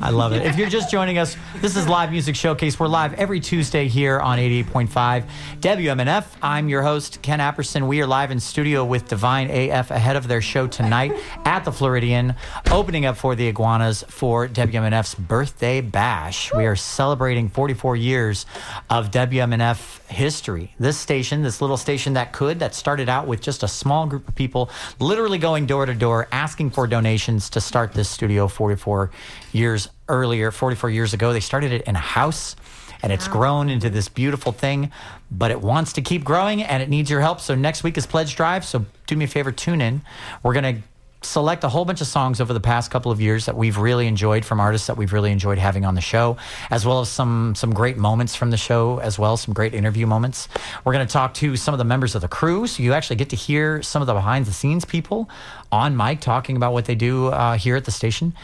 I 0.00 0.10
love 0.12 0.32
it. 0.32 0.42
If 0.46 0.56
you're 0.56 0.68
just 0.68 0.90
joining 0.90 1.18
us, 1.18 1.36
this 1.60 1.76
is 1.76 1.88
Live 1.88 2.10
Music 2.10 2.36
Showcase. 2.36 2.78
We're 2.78 2.88
live 2.88 3.14
every 3.14 3.40
Tuesday 3.40 3.88
here 3.88 4.20
on 4.20 4.38
88.5 4.38 5.24
WMNF. 5.60 6.24
I'm 6.42 6.68
your 6.68 6.82
host, 6.82 7.20
Ken 7.22 7.38
Apperson. 7.40 7.86
We 7.88 8.00
are 8.02 8.06
live 8.06 8.30
in 8.30 8.40
studio 8.40 8.84
with 8.84 9.08
Divine 9.08 9.50
AF 9.50 9.90
ahead 9.90 10.16
of 10.16 10.28
their 10.28 10.40
show 10.40 10.66
tonight 10.66 11.12
at 11.44 11.64
the 11.64 11.72
Floridian, 11.72 12.34
opening 12.70 13.06
up 13.06 13.16
for 13.16 13.34
the 13.34 13.48
Iguanas 13.48 14.04
for 14.08 14.46
WMNF's 14.48 15.14
birthday 15.14 15.80
bash. 15.80 16.52
We 16.54 16.66
are 16.66 16.76
celebrating 16.76 17.48
44 17.48 17.87
years 17.96 18.46
of 18.90 19.10
WMNF 19.10 20.06
history. 20.08 20.74
This 20.78 20.96
station, 20.96 21.42
this 21.42 21.60
little 21.60 21.76
station 21.76 22.14
that 22.14 22.32
could, 22.32 22.58
that 22.60 22.74
started 22.74 23.08
out 23.08 23.26
with 23.26 23.40
just 23.40 23.62
a 23.62 23.68
small 23.68 24.06
group 24.06 24.28
of 24.28 24.34
people 24.34 24.70
literally 24.98 25.38
going 25.38 25.66
door 25.66 25.86
to 25.86 25.94
door 25.94 26.28
asking 26.32 26.70
for 26.70 26.86
donations 26.86 27.50
to 27.50 27.60
start 27.60 27.92
this 27.92 28.08
studio 28.08 28.48
44 28.48 29.10
years 29.52 29.88
earlier, 30.08 30.50
44 30.50 30.90
years 30.90 31.14
ago. 31.14 31.32
They 31.32 31.40
started 31.40 31.72
it 31.72 31.82
in 31.82 31.96
a 31.96 32.00
house 32.00 32.56
and 33.02 33.12
it's 33.12 33.28
grown 33.28 33.68
into 33.68 33.90
this 33.90 34.08
beautiful 34.08 34.52
thing, 34.52 34.90
but 35.30 35.50
it 35.50 35.60
wants 35.60 35.92
to 35.94 36.02
keep 36.02 36.24
growing 36.24 36.62
and 36.62 36.82
it 36.82 36.88
needs 36.88 37.10
your 37.10 37.20
help. 37.20 37.40
So 37.40 37.54
next 37.54 37.84
week 37.84 37.96
is 37.96 38.06
Pledge 38.06 38.34
Drive. 38.34 38.64
So 38.64 38.84
do 39.06 39.16
me 39.16 39.24
a 39.24 39.28
favor, 39.28 39.52
tune 39.52 39.80
in. 39.80 40.02
We're 40.42 40.54
going 40.54 40.76
to 40.76 40.82
select 41.22 41.64
a 41.64 41.68
whole 41.68 41.84
bunch 41.84 42.00
of 42.00 42.06
songs 42.06 42.40
over 42.40 42.52
the 42.52 42.60
past 42.60 42.90
couple 42.90 43.10
of 43.10 43.20
years 43.20 43.46
that 43.46 43.56
we've 43.56 43.76
really 43.76 44.06
enjoyed 44.06 44.44
from 44.44 44.60
artists 44.60 44.86
that 44.86 44.96
we've 44.96 45.12
really 45.12 45.32
enjoyed 45.32 45.58
having 45.58 45.84
on 45.84 45.94
the 45.94 46.00
show, 46.00 46.36
as 46.70 46.86
well 46.86 47.00
as 47.00 47.08
some 47.08 47.54
some 47.54 47.72
great 47.74 47.96
moments 47.96 48.34
from 48.34 48.50
the 48.50 48.56
show, 48.56 48.98
as 48.98 49.18
well 49.18 49.36
some 49.36 49.54
great 49.54 49.74
interview 49.74 50.06
moments. 50.06 50.48
We're 50.84 50.92
going 50.92 51.06
to 51.06 51.12
talk 51.12 51.34
to 51.34 51.56
some 51.56 51.74
of 51.74 51.78
the 51.78 51.84
members 51.84 52.14
of 52.14 52.22
the 52.22 52.28
crew, 52.28 52.66
so 52.66 52.82
you 52.82 52.92
actually 52.92 53.16
get 53.16 53.30
to 53.30 53.36
hear 53.36 53.82
some 53.82 54.02
of 54.02 54.06
the 54.06 54.14
behind 54.14 54.46
the 54.46 54.52
scenes 54.52 54.84
people 54.84 55.28
on 55.72 55.96
mic 55.96 56.20
talking 56.20 56.56
about 56.56 56.72
what 56.72 56.84
they 56.84 56.94
do 56.94 57.28
uh, 57.28 57.56
here 57.56 57.76
at 57.76 57.84
the 57.84 57.90
station. 57.90 58.34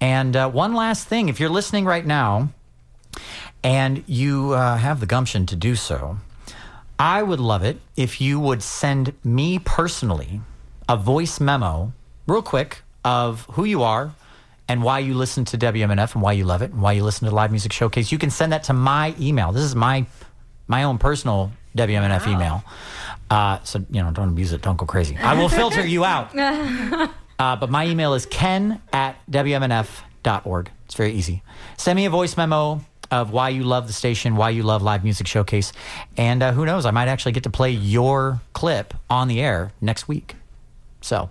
And 0.00 0.34
uh, 0.34 0.50
one 0.50 0.74
last 0.74 1.06
thing, 1.06 1.28
if 1.28 1.38
you're 1.38 1.48
listening 1.48 1.84
right 1.84 2.04
now 2.04 2.48
and 3.62 4.02
you 4.08 4.52
uh, 4.52 4.76
have 4.76 4.98
the 4.98 5.06
gumption 5.06 5.46
to 5.46 5.56
do 5.56 5.76
so, 5.76 6.18
I 6.98 7.22
would 7.22 7.40
love 7.40 7.62
it 7.62 7.78
if 7.96 8.20
you 8.20 8.40
would 8.40 8.62
send 8.62 9.12
me 9.22 9.58
personally 9.58 10.40
a 10.88 10.96
voice 10.96 11.40
memo, 11.40 11.92
real 12.26 12.42
quick, 12.42 12.82
of 13.04 13.46
who 13.52 13.64
you 13.64 13.82
are 13.82 14.14
and 14.68 14.82
why 14.82 15.00
you 15.00 15.14
listen 15.14 15.44
to 15.46 15.58
WMNF 15.58 16.14
and 16.14 16.22
why 16.22 16.32
you 16.32 16.44
love 16.44 16.62
it 16.62 16.70
and 16.70 16.80
why 16.80 16.92
you 16.92 17.04
listen 17.04 17.28
to 17.28 17.34
Live 17.34 17.50
Music 17.50 17.72
Showcase, 17.72 18.12
you 18.12 18.18
can 18.18 18.30
send 18.30 18.52
that 18.52 18.64
to 18.64 18.72
my 18.72 19.14
email. 19.20 19.52
This 19.52 19.64
is 19.64 19.74
my 19.74 20.06
my 20.68 20.84
own 20.84 20.98
personal 20.98 21.52
WMNF 21.76 22.26
email. 22.26 22.62
Uh, 23.28 23.58
so 23.64 23.84
you 23.90 24.02
know, 24.02 24.10
don't 24.10 24.28
abuse 24.28 24.52
it. 24.52 24.62
Don't 24.62 24.76
go 24.76 24.86
crazy. 24.86 25.16
I 25.16 25.34
will 25.34 25.48
filter 25.48 25.84
you 25.86 26.04
out. 26.04 26.34
Uh, 27.38 27.56
but 27.56 27.70
my 27.70 27.84
email 27.88 28.14
is 28.14 28.24
ken 28.26 28.80
at 28.92 29.16
WMNF.org. 29.28 30.70
It's 30.84 30.94
very 30.94 31.12
easy. 31.12 31.42
Send 31.76 31.96
me 31.96 32.04
a 32.04 32.10
voice 32.10 32.36
memo 32.36 32.82
of 33.10 33.32
why 33.32 33.48
you 33.48 33.64
love 33.64 33.88
the 33.88 33.92
station, 33.92 34.36
why 34.36 34.50
you 34.50 34.62
love 34.62 34.80
Live 34.80 35.02
Music 35.02 35.26
Showcase. 35.26 35.72
And 36.16 36.40
uh, 36.40 36.52
who 36.52 36.64
knows, 36.64 36.86
I 36.86 36.92
might 36.92 37.08
actually 37.08 37.32
get 37.32 37.42
to 37.44 37.50
play 37.50 37.70
your 37.70 38.40
clip 38.52 38.94
on 39.10 39.26
the 39.26 39.40
air 39.40 39.72
next 39.80 40.06
week. 40.06 40.36
So, 41.02 41.30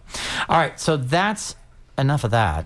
all 0.50 0.58
right, 0.58 0.80
so 0.80 0.98
that's 0.98 1.56
enough 1.98 2.24
of 2.24 2.32
that. 2.32 2.66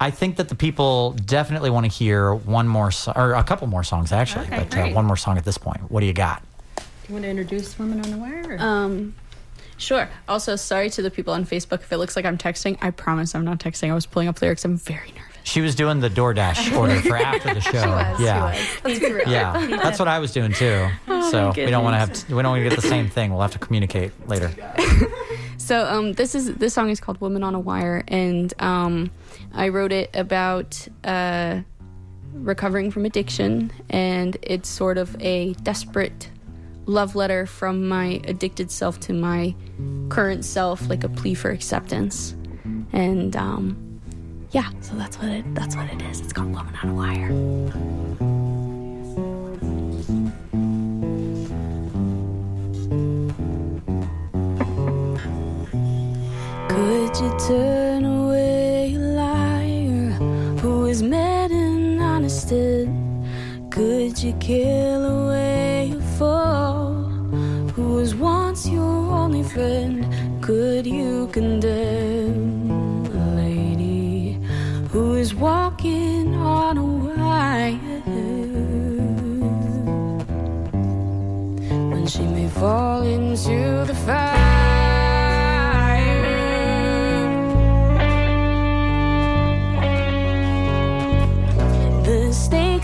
I 0.00 0.10
think 0.10 0.36
that 0.36 0.48
the 0.50 0.54
people 0.54 1.12
definitely 1.12 1.70
want 1.70 1.84
to 1.84 1.90
hear 1.92 2.34
one 2.34 2.68
more, 2.68 2.90
so- 2.90 3.12
or 3.16 3.32
a 3.34 3.42
couple 3.44 3.66
more 3.66 3.82
songs 3.84 4.12
actually, 4.12 4.46
Okay, 4.46 4.66
but 4.68 4.76
uh, 4.78 4.88
one 4.94 5.04
more 5.06 5.16
song 5.16 5.38
at 5.38 5.44
this 5.44 5.56
point. 5.58 5.90
What 5.90 6.00
do 6.00 6.06
you 6.06 6.12
got? 6.12 6.42
Do 6.76 6.82
you 7.08 7.14
want 7.14 7.24
to 7.24 7.30
introduce 7.30 7.78
Women 7.78 8.00
on 8.04 8.10
the 8.10 8.18
Wire? 8.18 8.56
or- 8.56 8.60
Um, 8.60 9.14
sure. 9.78 10.08
Also, 10.28 10.56
sorry 10.56 10.90
to 10.90 11.00
the 11.02 11.10
people 11.10 11.32
on 11.32 11.46
Facebook 11.46 11.80
if 11.80 11.92
it 11.92 11.96
looks 11.98 12.14
like 12.16 12.24
I'm 12.26 12.36
texting. 12.36 12.76
I 12.82 12.90
promise 12.90 13.34
I'm 13.34 13.44
not 13.44 13.58
texting. 13.58 13.90
I 13.90 13.94
was 13.94 14.04
pulling 14.06 14.28
up 14.28 14.42
lyrics. 14.42 14.64
I'm 14.66 14.76
very 14.76 15.08
nervous. 15.12 15.22
She 15.44 15.60
was 15.60 15.74
doing 15.76 16.00
the 16.00 16.10
DoorDash 16.10 16.76
order 16.78 16.96
for 17.02 17.16
after 17.16 17.54
the 17.54 17.60
show. 17.60 17.72
yeah. 18.22 18.54
Let's 18.84 18.98
be 18.98 19.12
real. 19.12 19.28
Yeah, 19.28 19.66
that's 19.80 19.98
what 19.98 20.08
I 20.08 20.18
was 20.18 20.32
doing 20.32 20.52
too. 20.52 20.88
Oh, 21.06 21.30
so 21.30 21.52
we 21.56 21.70
don't 21.70 21.84
want 21.84 21.94
to 21.94 21.98
have 21.98 22.08
goodness. 22.08 22.28
we 22.28 22.42
don't 22.42 22.50
want 22.50 22.64
to 22.64 22.68
get 22.68 22.76
the 22.76 22.86
same 22.88 23.08
thing. 23.08 23.30
We'll 23.30 23.42
have 23.42 23.52
to 23.52 23.58
communicate 23.60 24.10
later. 24.28 24.50
So 25.66 25.84
um, 25.84 26.12
this 26.12 26.36
is 26.36 26.54
this 26.54 26.74
song 26.74 26.90
is 26.90 27.00
called 27.00 27.20
"Woman 27.20 27.42
on 27.42 27.56
a 27.56 27.58
Wire," 27.58 28.04
and 28.06 28.54
um, 28.62 29.10
I 29.52 29.70
wrote 29.70 29.90
it 29.90 30.10
about 30.14 30.86
uh, 31.02 31.62
recovering 32.34 32.92
from 32.92 33.04
addiction, 33.04 33.72
and 33.90 34.36
it's 34.42 34.68
sort 34.68 34.96
of 34.96 35.20
a 35.20 35.54
desperate 35.64 36.30
love 36.84 37.16
letter 37.16 37.46
from 37.46 37.88
my 37.88 38.20
addicted 38.28 38.70
self 38.70 39.00
to 39.00 39.12
my 39.12 39.56
current 40.08 40.44
self, 40.44 40.88
like 40.88 41.02
a 41.02 41.08
plea 41.08 41.34
for 41.34 41.50
acceptance. 41.50 42.36
And 42.92 43.34
um, 43.34 44.00
yeah, 44.52 44.70
so 44.82 44.94
that's 44.94 45.18
what 45.18 45.30
it 45.30 45.52
that's 45.56 45.74
what 45.74 45.92
it 45.92 46.00
is. 46.00 46.20
It's 46.20 46.32
called 46.32 46.52
"Woman 46.54 46.76
on 46.80 46.90
a 46.90 46.94
Wire." 46.94 48.35
You 57.20 57.30
turn 57.38 58.04
away 58.04 58.94
a 58.94 58.98
liar 58.98 60.10
who 60.60 60.84
is 60.84 61.02
mad 61.02 61.50
and 61.50 61.98
honest? 62.00 62.50
Could 63.70 64.22
you 64.22 64.34
kill 64.34 65.02
away 65.04 65.94
a 65.96 66.00
fool 66.18 67.04
who 67.74 67.94
was 67.94 68.14
once 68.14 68.68
your 68.68 68.82
only 68.82 69.44
friend? 69.44 70.04
Could 70.42 70.86
you 70.86 71.28
condemn 71.28 72.70
a 73.06 73.36
lady 73.36 74.38
who 74.90 75.14
is 75.14 75.34
walking 75.34 76.34
on 76.34 76.76
a 76.76 76.84
wire? 76.84 77.80
when 81.92 82.06
she 82.06 82.22
may 82.22 82.48
fall 82.48 83.02
into 83.02 83.84
the 83.86 83.94
fire. 84.04 84.85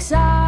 Stakes 0.02 0.41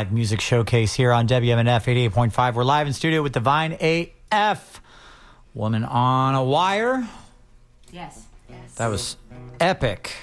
live 0.00 0.12
music 0.12 0.40
showcase 0.40 0.94
here 0.94 1.12
on 1.12 1.28
WMNF 1.28 1.84
88.5. 2.10 2.54
We're 2.54 2.64
live 2.64 2.86
in 2.86 2.94
studio 2.94 3.22
with 3.22 3.32
Divine 3.32 3.76
AF. 4.32 4.80
Woman 5.52 5.84
on 5.84 6.34
a 6.34 6.42
Wire. 6.42 7.06
Yes. 7.92 8.24
Yes. 8.48 8.72
That 8.76 8.86
was 8.86 9.18
epic. 9.60 10.16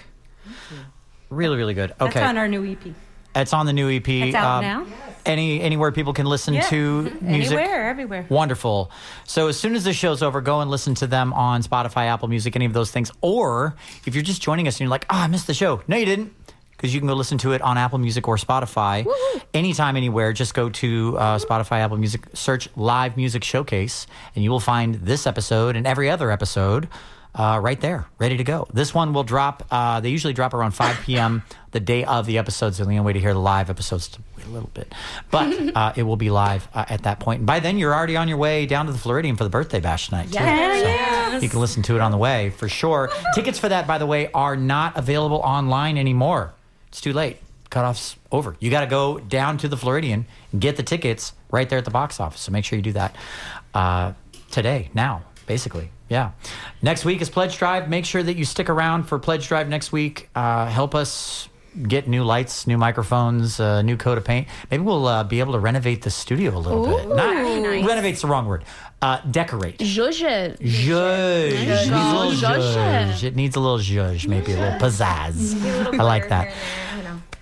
Really, 1.29 1.57
really 1.57 1.75
good. 1.75 1.93
That's 1.99 2.15
Okay. 2.15 2.23
on 2.25 2.37
our 2.39 2.47
new 2.47 2.65
EP. 2.65 2.91
it's 3.35 3.53
on 3.53 3.67
the 3.67 3.73
new 3.73 3.87
EP. 3.87 4.07
It's 4.07 4.35
out 4.35 4.63
Um, 4.63 4.63
now. 4.63 4.85
Any 5.27 5.61
anywhere 5.61 5.91
people 5.91 6.13
can 6.13 6.25
listen 6.25 6.55
Yeah. 6.55 6.61
to 6.69 7.01
music. 7.21 7.55
Anywhere, 7.59 7.87
everywhere. 7.87 8.25
Wonderful. 8.29 8.89
So 9.25 9.47
as 9.47 9.59
soon 9.59 9.75
as 9.75 9.83
the 9.83 9.93
show's 9.93 10.23
over, 10.23 10.41
go 10.41 10.61
and 10.61 10.71
listen 10.71 10.95
to 10.95 11.05
them 11.05 11.33
on 11.33 11.61
Spotify, 11.61 12.07
Apple 12.07 12.29
Music, 12.29 12.55
any 12.55 12.65
of 12.65 12.73
those 12.73 12.89
things. 12.89 13.11
Or 13.21 13.75
if 14.07 14.15
you're 14.15 14.23
just 14.23 14.41
joining 14.41 14.67
us 14.67 14.77
and 14.77 14.79
you're 14.81 14.89
like, 14.89 15.05
oh, 15.11 15.17
I 15.17 15.27
missed 15.27 15.45
the 15.45 15.53
show. 15.53 15.83
No, 15.87 15.97
you 15.97 16.05
didn't. 16.07 16.33
Because 16.77 16.93
you 16.93 16.99
can 17.01 17.07
go 17.07 17.15
listen 17.15 17.39
to 17.39 17.53
it 17.53 17.61
on 17.63 17.75
Apple 17.77 17.97
Music 17.97 18.27
or 18.27 18.35
Spotify 18.37 19.05
anytime, 19.53 19.97
anywhere. 19.97 20.31
Just 20.31 20.53
go 20.53 20.69
to 20.69 21.17
uh, 21.17 21.39
Spotify, 21.39 21.79
Apple 21.79 21.97
Music, 21.97 22.21
search 22.33 22.69
Live 22.75 23.17
Music 23.17 23.43
Showcase, 23.43 24.05
and 24.35 24.43
you 24.43 24.51
will 24.51 24.59
find 24.59 24.95
this 24.95 25.25
episode 25.25 25.75
and 25.75 25.87
every 25.87 26.09
other 26.09 26.29
episode 26.29 26.87
uh, 27.37 27.59
right 27.61 27.79
there, 27.81 28.07
ready 28.17 28.37
to 28.37 28.43
go. 28.43 28.67
This 28.73 28.93
one 28.93 29.13
will 29.13 29.23
drop, 29.23 29.65
uh, 29.69 29.99
they 29.99 30.09
usually 30.09 30.33
drop 30.33 30.53
around 30.53 30.71
5 30.71 31.01
p.m. 31.03 31.43
the 31.71 31.79
day 31.79 32.03
of 32.03 32.25
the 32.25 32.37
episode. 32.39 32.73
So 32.73 32.83
the 32.83 32.89
only 32.89 33.01
way 33.01 33.13
to 33.13 33.19
hear 33.19 33.33
the 33.33 33.39
live 33.39 33.69
episodes 33.69 34.07
to 34.09 34.21
wait 34.35 34.47
a 34.47 34.49
little 34.49 34.71
bit. 34.73 34.93
But 35.29 35.75
uh, 35.75 35.93
it 35.95 36.03
will 36.03 36.15
be 36.15 36.31
live 36.31 36.67
uh, 36.73 36.85
at 36.89 37.03
that 37.03 37.19
point. 37.19 37.39
And 37.39 37.47
by 37.47 37.59
then, 37.59 37.77
you're 37.77 37.93
already 37.93 38.17
on 38.17 38.27
your 38.27 38.37
way 38.37 38.65
down 38.65 38.87
to 38.87 38.91
the 38.91 38.97
Floridian 38.97 39.35
for 39.35 39.43
the 39.43 39.51
birthday 39.51 39.79
bash 39.79 40.09
tonight. 40.09 40.27
too. 40.29 40.33
Yes. 40.35 41.33
So 41.33 41.39
you 41.39 41.49
can 41.49 41.59
listen 41.59 41.83
to 41.83 41.95
it 41.95 42.01
on 42.01 42.11
the 42.11 42.17
way 42.17 42.49
for 42.49 42.67
sure. 42.67 43.11
Tickets 43.35 43.59
for 43.59 43.69
that, 43.69 43.85
by 43.85 43.99
the 43.99 44.07
way, 44.07 44.31
are 44.31 44.55
not 44.55 44.97
available 44.97 45.37
online 45.37 45.97
anymore. 45.97 46.53
It's 46.89 47.01
too 47.01 47.13
late. 47.13 47.37
Cutoff's 47.69 48.15
over. 48.31 48.55
You 48.59 48.71
got 48.71 48.81
to 48.81 48.87
go 48.87 49.19
down 49.19 49.57
to 49.59 49.67
the 49.67 49.77
Floridian 49.77 50.25
and 50.51 50.61
get 50.61 50.77
the 50.77 50.83
tickets 50.83 51.33
right 51.51 51.67
there 51.69 51.77
at 51.77 51.85
the 51.85 51.91
box 51.91 52.19
office. 52.19 52.41
So 52.41 52.51
make 52.51 52.65
sure 52.65 52.77
you 52.77 52.83
do 52.83 52.93
that 52.93 53.15
uh, 53.73 54.13
today, 54.51 54.89
now, 54.93 55.23
basically. 55.45 55.89
Yeah. 56.09 56.31
Next 56.81 57.03
week 57.03 57.21
is 57.21 57.29
Pledge 57.29 57.57
Drive. 57.57 57.89
Make 57.89 58.05
sure 58.05 58.23
that 58.23 58.37
you 58.37 58.45
stick 58.45 58.69
around 58.69 59.03
for 59.03 59.19
Pledge 59.19 59.47
Drive 59.47 59.67
next 59.67 59.91
week. 59.91 60.29
Uh, 60.33 60.67
help 60.67 60.95
us 60.95 61.49
get 61.83 62.07
new 62.07 62.23
lights, 62.23 62.65
new 62.65 62.77
microphones, 62.77 63.59
uh, 63.59 63.81
new 63.81 63.97
coat 63.97 64.17
of 64.17 64.25
paint. 64.25 64.47
Maybe 64.71 64.83
we'll 64.83 65.05
uh, 65.05 65.23
be 65.23 65.39
able 65.39 65.53
to 65.53 65.59
renovate 65.59 66.01
the 66.01 66.09
studio 66.09 66.55
a 66.55 66.59
little 66.59 66.85
bit. 66.85 67.07
Not 67.09 67.35
nice. 67.35 67.85
renovate's 67.85 68.21
the 68.21 68.27
wrong 68.27 68.47
word. 68.47 68.63
Uh, 69.01 69.21
decorate. 69.29 69.77
Zhuzh. 69.77 70.57
Zhuzh. 70.57 71.51
It 71.51 71.67
needs 71.67 71.89
a 71.89 71.95
little 71.95 72.31
Zhuzh. 72.31 72.73
zhuzh. 72.75 73.23
It 73.23 73.35
needs 73.35 73.55
a 73.55 73.59
little 73.59 73.77
zhuzh, 73.77 74.27
maybe 74.27 74.53
a 74.53 74.57
little 74.59 74.79
pizzazz. 74.79 75.53
I 75.99 76.03
like 76.03 76.29
that. 76.29 76.51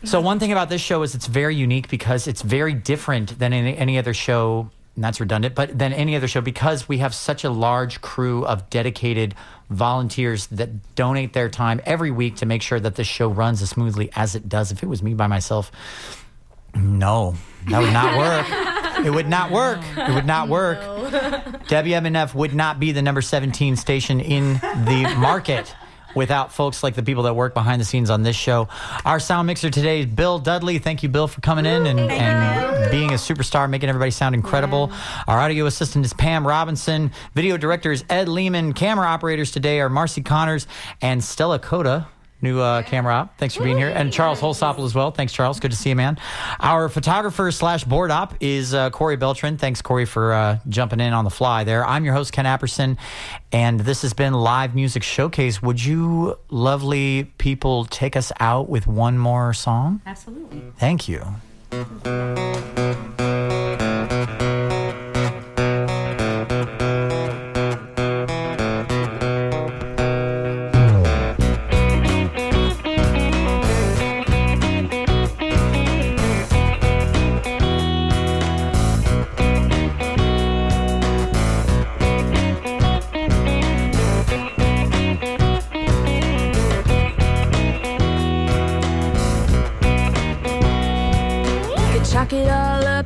So 0.03 0.20
one 0.22 0.38
thing 0.38 0.51
about 0.51 0.70
this 0.70 0.82
show 0.82 1.01
is 1.03 1.16
it's 1.16 1.28
very 1.28 1.56
unique 1.56 1.89
because 1.89 2.28
it's 2.28 2.41
very 2.41 2.74
different 2.74 3.39
than 3.39 3.53
any, 3.53 3.76
any 3.78 3.97
other 3.97 4.14
show. 4.14 4.70
And 4.95 5.03
that's 5.03 5.20
redundant, 5.20 5.56
but 5.56 5.78
than 5.78 5.93
any 5.93 6.16
other 6.16 6.28
show 6.28 6.41
because 6.41 6.88
we 6.88 6.99
have 6.99 7.14
such 7.16 7.43
a 7.43 7.49
large 7.49 8.01
crew 8.01 8.45
of 8.45 8.70
dedicated 8.70 9.34
volunteers 9.70 10.47
that 10.47 10.95
donate 10.95 11.34
their 11.34 11.49
time 11.49 11.82
every 11.86 12.12
week 12.12 12.36
to 12.38 12.45
make 12.45 12.62
sure 12.62 12.80
that 12.80 12.95
this 12.95 13.08
show 13.08 13.28
runs 13.30 13.62
as 13.62 13.72
smoothly 13.72 14.10
as 14.16 14.36
it 14.36 14.47
does. 14.47 14.72
If 14.72 14.84
it 14.84 14.88
was 14.88 15.01
me 15.01 15.14
by 15.14 15.28
myself, 15.28 15.72
no, 16.76 17.36
that 17.70 17.80
would 17.82 17.93
not 17.93 18.18
work. 18.18 18.72
It 19.06 19.12
would 19.12 19.30
not 19.30 19.51
work. 19.51 19.80
It 19.95 20.14
would 20.14 20.26
not 20.26 20.49
work. 20.49 20.80
WMNF 20.80 22.34
would 22.36 22.56
not 22.56 22.80
be 22.80 22.91
the 22.91 23.03
number 23.03 23.22
17 23.22 23.76
station 23.76 24.20
in 24.20 24.53
the 24.53 25.16
market 25.20 25.76
without 26.16 26.51
folks 26.51 26.82
like 26.82 26.95
the 26.95 27.03
people 27.03 27.24
that 27.24 27.36
work 27.36 27.53
behind 27.53 27.80
the 27.80 27.86
scenes 27.86 28.10
on 28.10 28.24
this 28.24 28.36
show. 28.36 28.68
Our 29.03 29.20
sound 29.20 29.45
mixer 29.47 29.70
today 29.70 29.99
is 29.99 30.06
Bill 30.08 30.39
Dudley. 30.39 30.80
Thank 30.80 31.03
you, 31.03 31.10
Bill, 31.10 31.28
for 31.28 31.41
coming 31.41 31.66
in 31.66 31.86
and, 31.86 31.99
and 31.99 32.91
being 32.91 33.12
a 33.12 33.16
superstar, 33.16 33.70
making 33.70 33.89
everybody 33.89 34.12
sound 34.12 34.34
incredible. 34.34 34.91
Our 35.28 35.38
audio 35.38 35.66
assistant 35.68 36.06
is 36.06 36.14
Pam 36.14 36.47
Robinson. 36.47 37.12
Video 37.34 37.58
director 37.58 37.91
is 37.91 38.03
Ed 38.10 38.28
Lehman. 38.28 38.74
Camera 38.74 39.06
operators 39.06 39.51
today 39.51 39.82
are 39.82 39.89
Marcy 39.89 40.22
Connors 40.22 40.66
and 41.01 41.24
Stella 41.24 41.60
Coda. 41.60 42.08
New 42.46 42.60
uh, 42.60 42.84
camera 42.84 43.14
op. 43.16 43.38
Thanks 43.39 43.56
for 43.56 43.64
being 43.64 43.78
here. 43.78 43.89
And 43.89 44.14
Charles 44.14 44.39
Holsopple 44.39 44.86
as 44.86 44.93
well. 44.93 45.10
Thanks, 45.10 45.34
Charles. 45.34 45.60
Good 45.60 45.72
to 45.72 45.78
see 45.78 45.89
you, 45.89 45.96
man. 45.96 46.20
Our 46.60 46.89
photographer 46.89 47.52
slash 47.52 47.84
board 47.84 48.12
op 48.12 48.36
is 48.39 48.74
uh, 48.74 48.91
Corey 48.91 49.18
Beltran. 49.18 49.58
Thanks, 49.58 49.82
Corey, 49.82 50.06
for 50.06 50.32
uh, 50.32 50.60
jumping 50.70 51.00
in 51.00 51.12
on 51.12 51.24
the 51.24 51.32
fly 51.32 51.64
there. 51.64 51.84
I'm 51.86 52.06
your 52.06 52.14
host, 52.14 52.32
Ken 52.34 52.46
Apperson, 52.46 52.98
and 53.52 53.80
this 53.80 54.04
has 54.04 54.14
been 54.14 54.34
Live 54.34 54.76
Music 54.76 55.02
Showcase. 55.02 55.62
Would 55.64 55.84
you 55.84 56.38
lovely 56.50 57.24
people 57.39 57.86
take 57.86 58.16
us 58.16 58.32
out 58.39 58.70
with 58.70 58.86
one 58.86 59.18
more 59.18 59.54
song? 59.54 60.02
Absolutely. 60.06 60.62
Thank 60.78 61.10
you. 61.10 61.26
You 61.72 63.14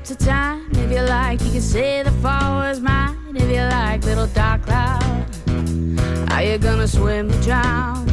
to 0.09 0.15
time 0.15 0.67
if 0.71 0.91
you 0.91 1.01
like. 1.01 1.39
You 1.41 1.51
can 1.51 1.61
say 1.61 2.01
the 2.01 2.11
fall 2.13 2.61
was 2.61 2.79
mine 2.79 3.35
if 3.35 3.47
you 3.47 3.61
like. 3.61 4.03
Little 4.03 4.25
dark 4.25 4.63
cloud, 4.63 5.25
are 6.31 6.43
you 6.43 6.57
gonna 6.57 6.87
swim 6.87 7.29
or 7.29 7.41
drown? 7.43 8.07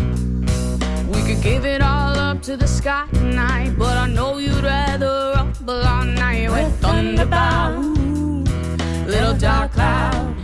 We 1.09 1.22
could 1.26 1.42
give 1.42 1.64
it 1.64 1.80
all 1.80 2.14
up 2.18 2.42
to 2.42 2.57
the 2.59 2.68
sky 2.68 3.07
tonight, 3.14 3.76
but 3.78 3.97
I 3.97 4.09
know 4.09 4.36
you'd 4.36 4.62
rather 4.62 5.32
rumble 5.36 5.86
all 5.92 6.05
night 6.05 6.51
with 6.51 6.80
thunderbound. 6.82 8.47
Little 9.07 9.34
dark 9.34 9.72
cloud, 9.72 10.36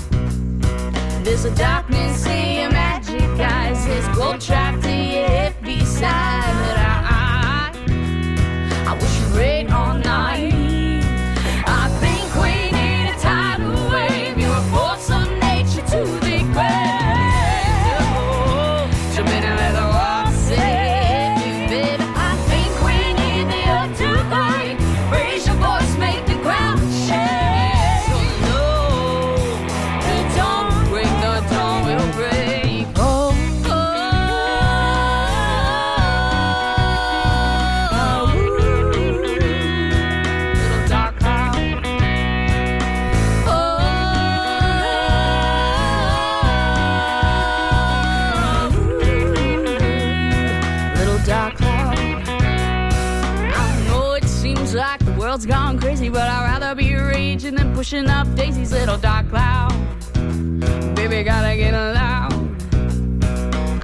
there's 1.22 1.44
a 1.44 1.54
darkness 1.54 2.24
in 2.24 2.60
your 2.60 2.70
magic 2.70 3.30
eyes. 3.38 3.84
There's 3.84 4.08
gold 4.16 4.40
trapped 4.40 4.86
in 4.86 5.16
your 5.16 5.28
hip 5.28 5.54
beside. 5.62 6.81
Pushing 57.92 58.08
up 58.08 58.26
Daisy's 58.34 58.72
little 58.72 58.96
dark 58.96 59.28
cloud. 59.28 59.70
Baby, 60.94 61.22
gotta 61.24 61.54
get 61.54 61.74
loud. 61.74 62.32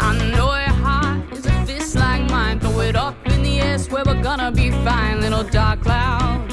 I 0.00 0.16
know 0.32 0.46
your 0.46 0.76
heart 0.82 1.30
is 1.30 1.44
a 1.44 1.66
fist 1.66 1.94
like 1.94 2.22
mine. 2.30 2.58
Throw 2.58 2.80
it 2.80 2.96
up 2.96 3.14
in 3.26 3.42
the 3.42 3.60
air, 3.60 3.76
swear 3.76 4.04
we're 4.06 4.22
gonna 4.22 4.50
be 4.50 4.70
fine, 4.70 5.20
little 5.20 5.44
dark 5.44 5.82
cloud. 5.82 6.47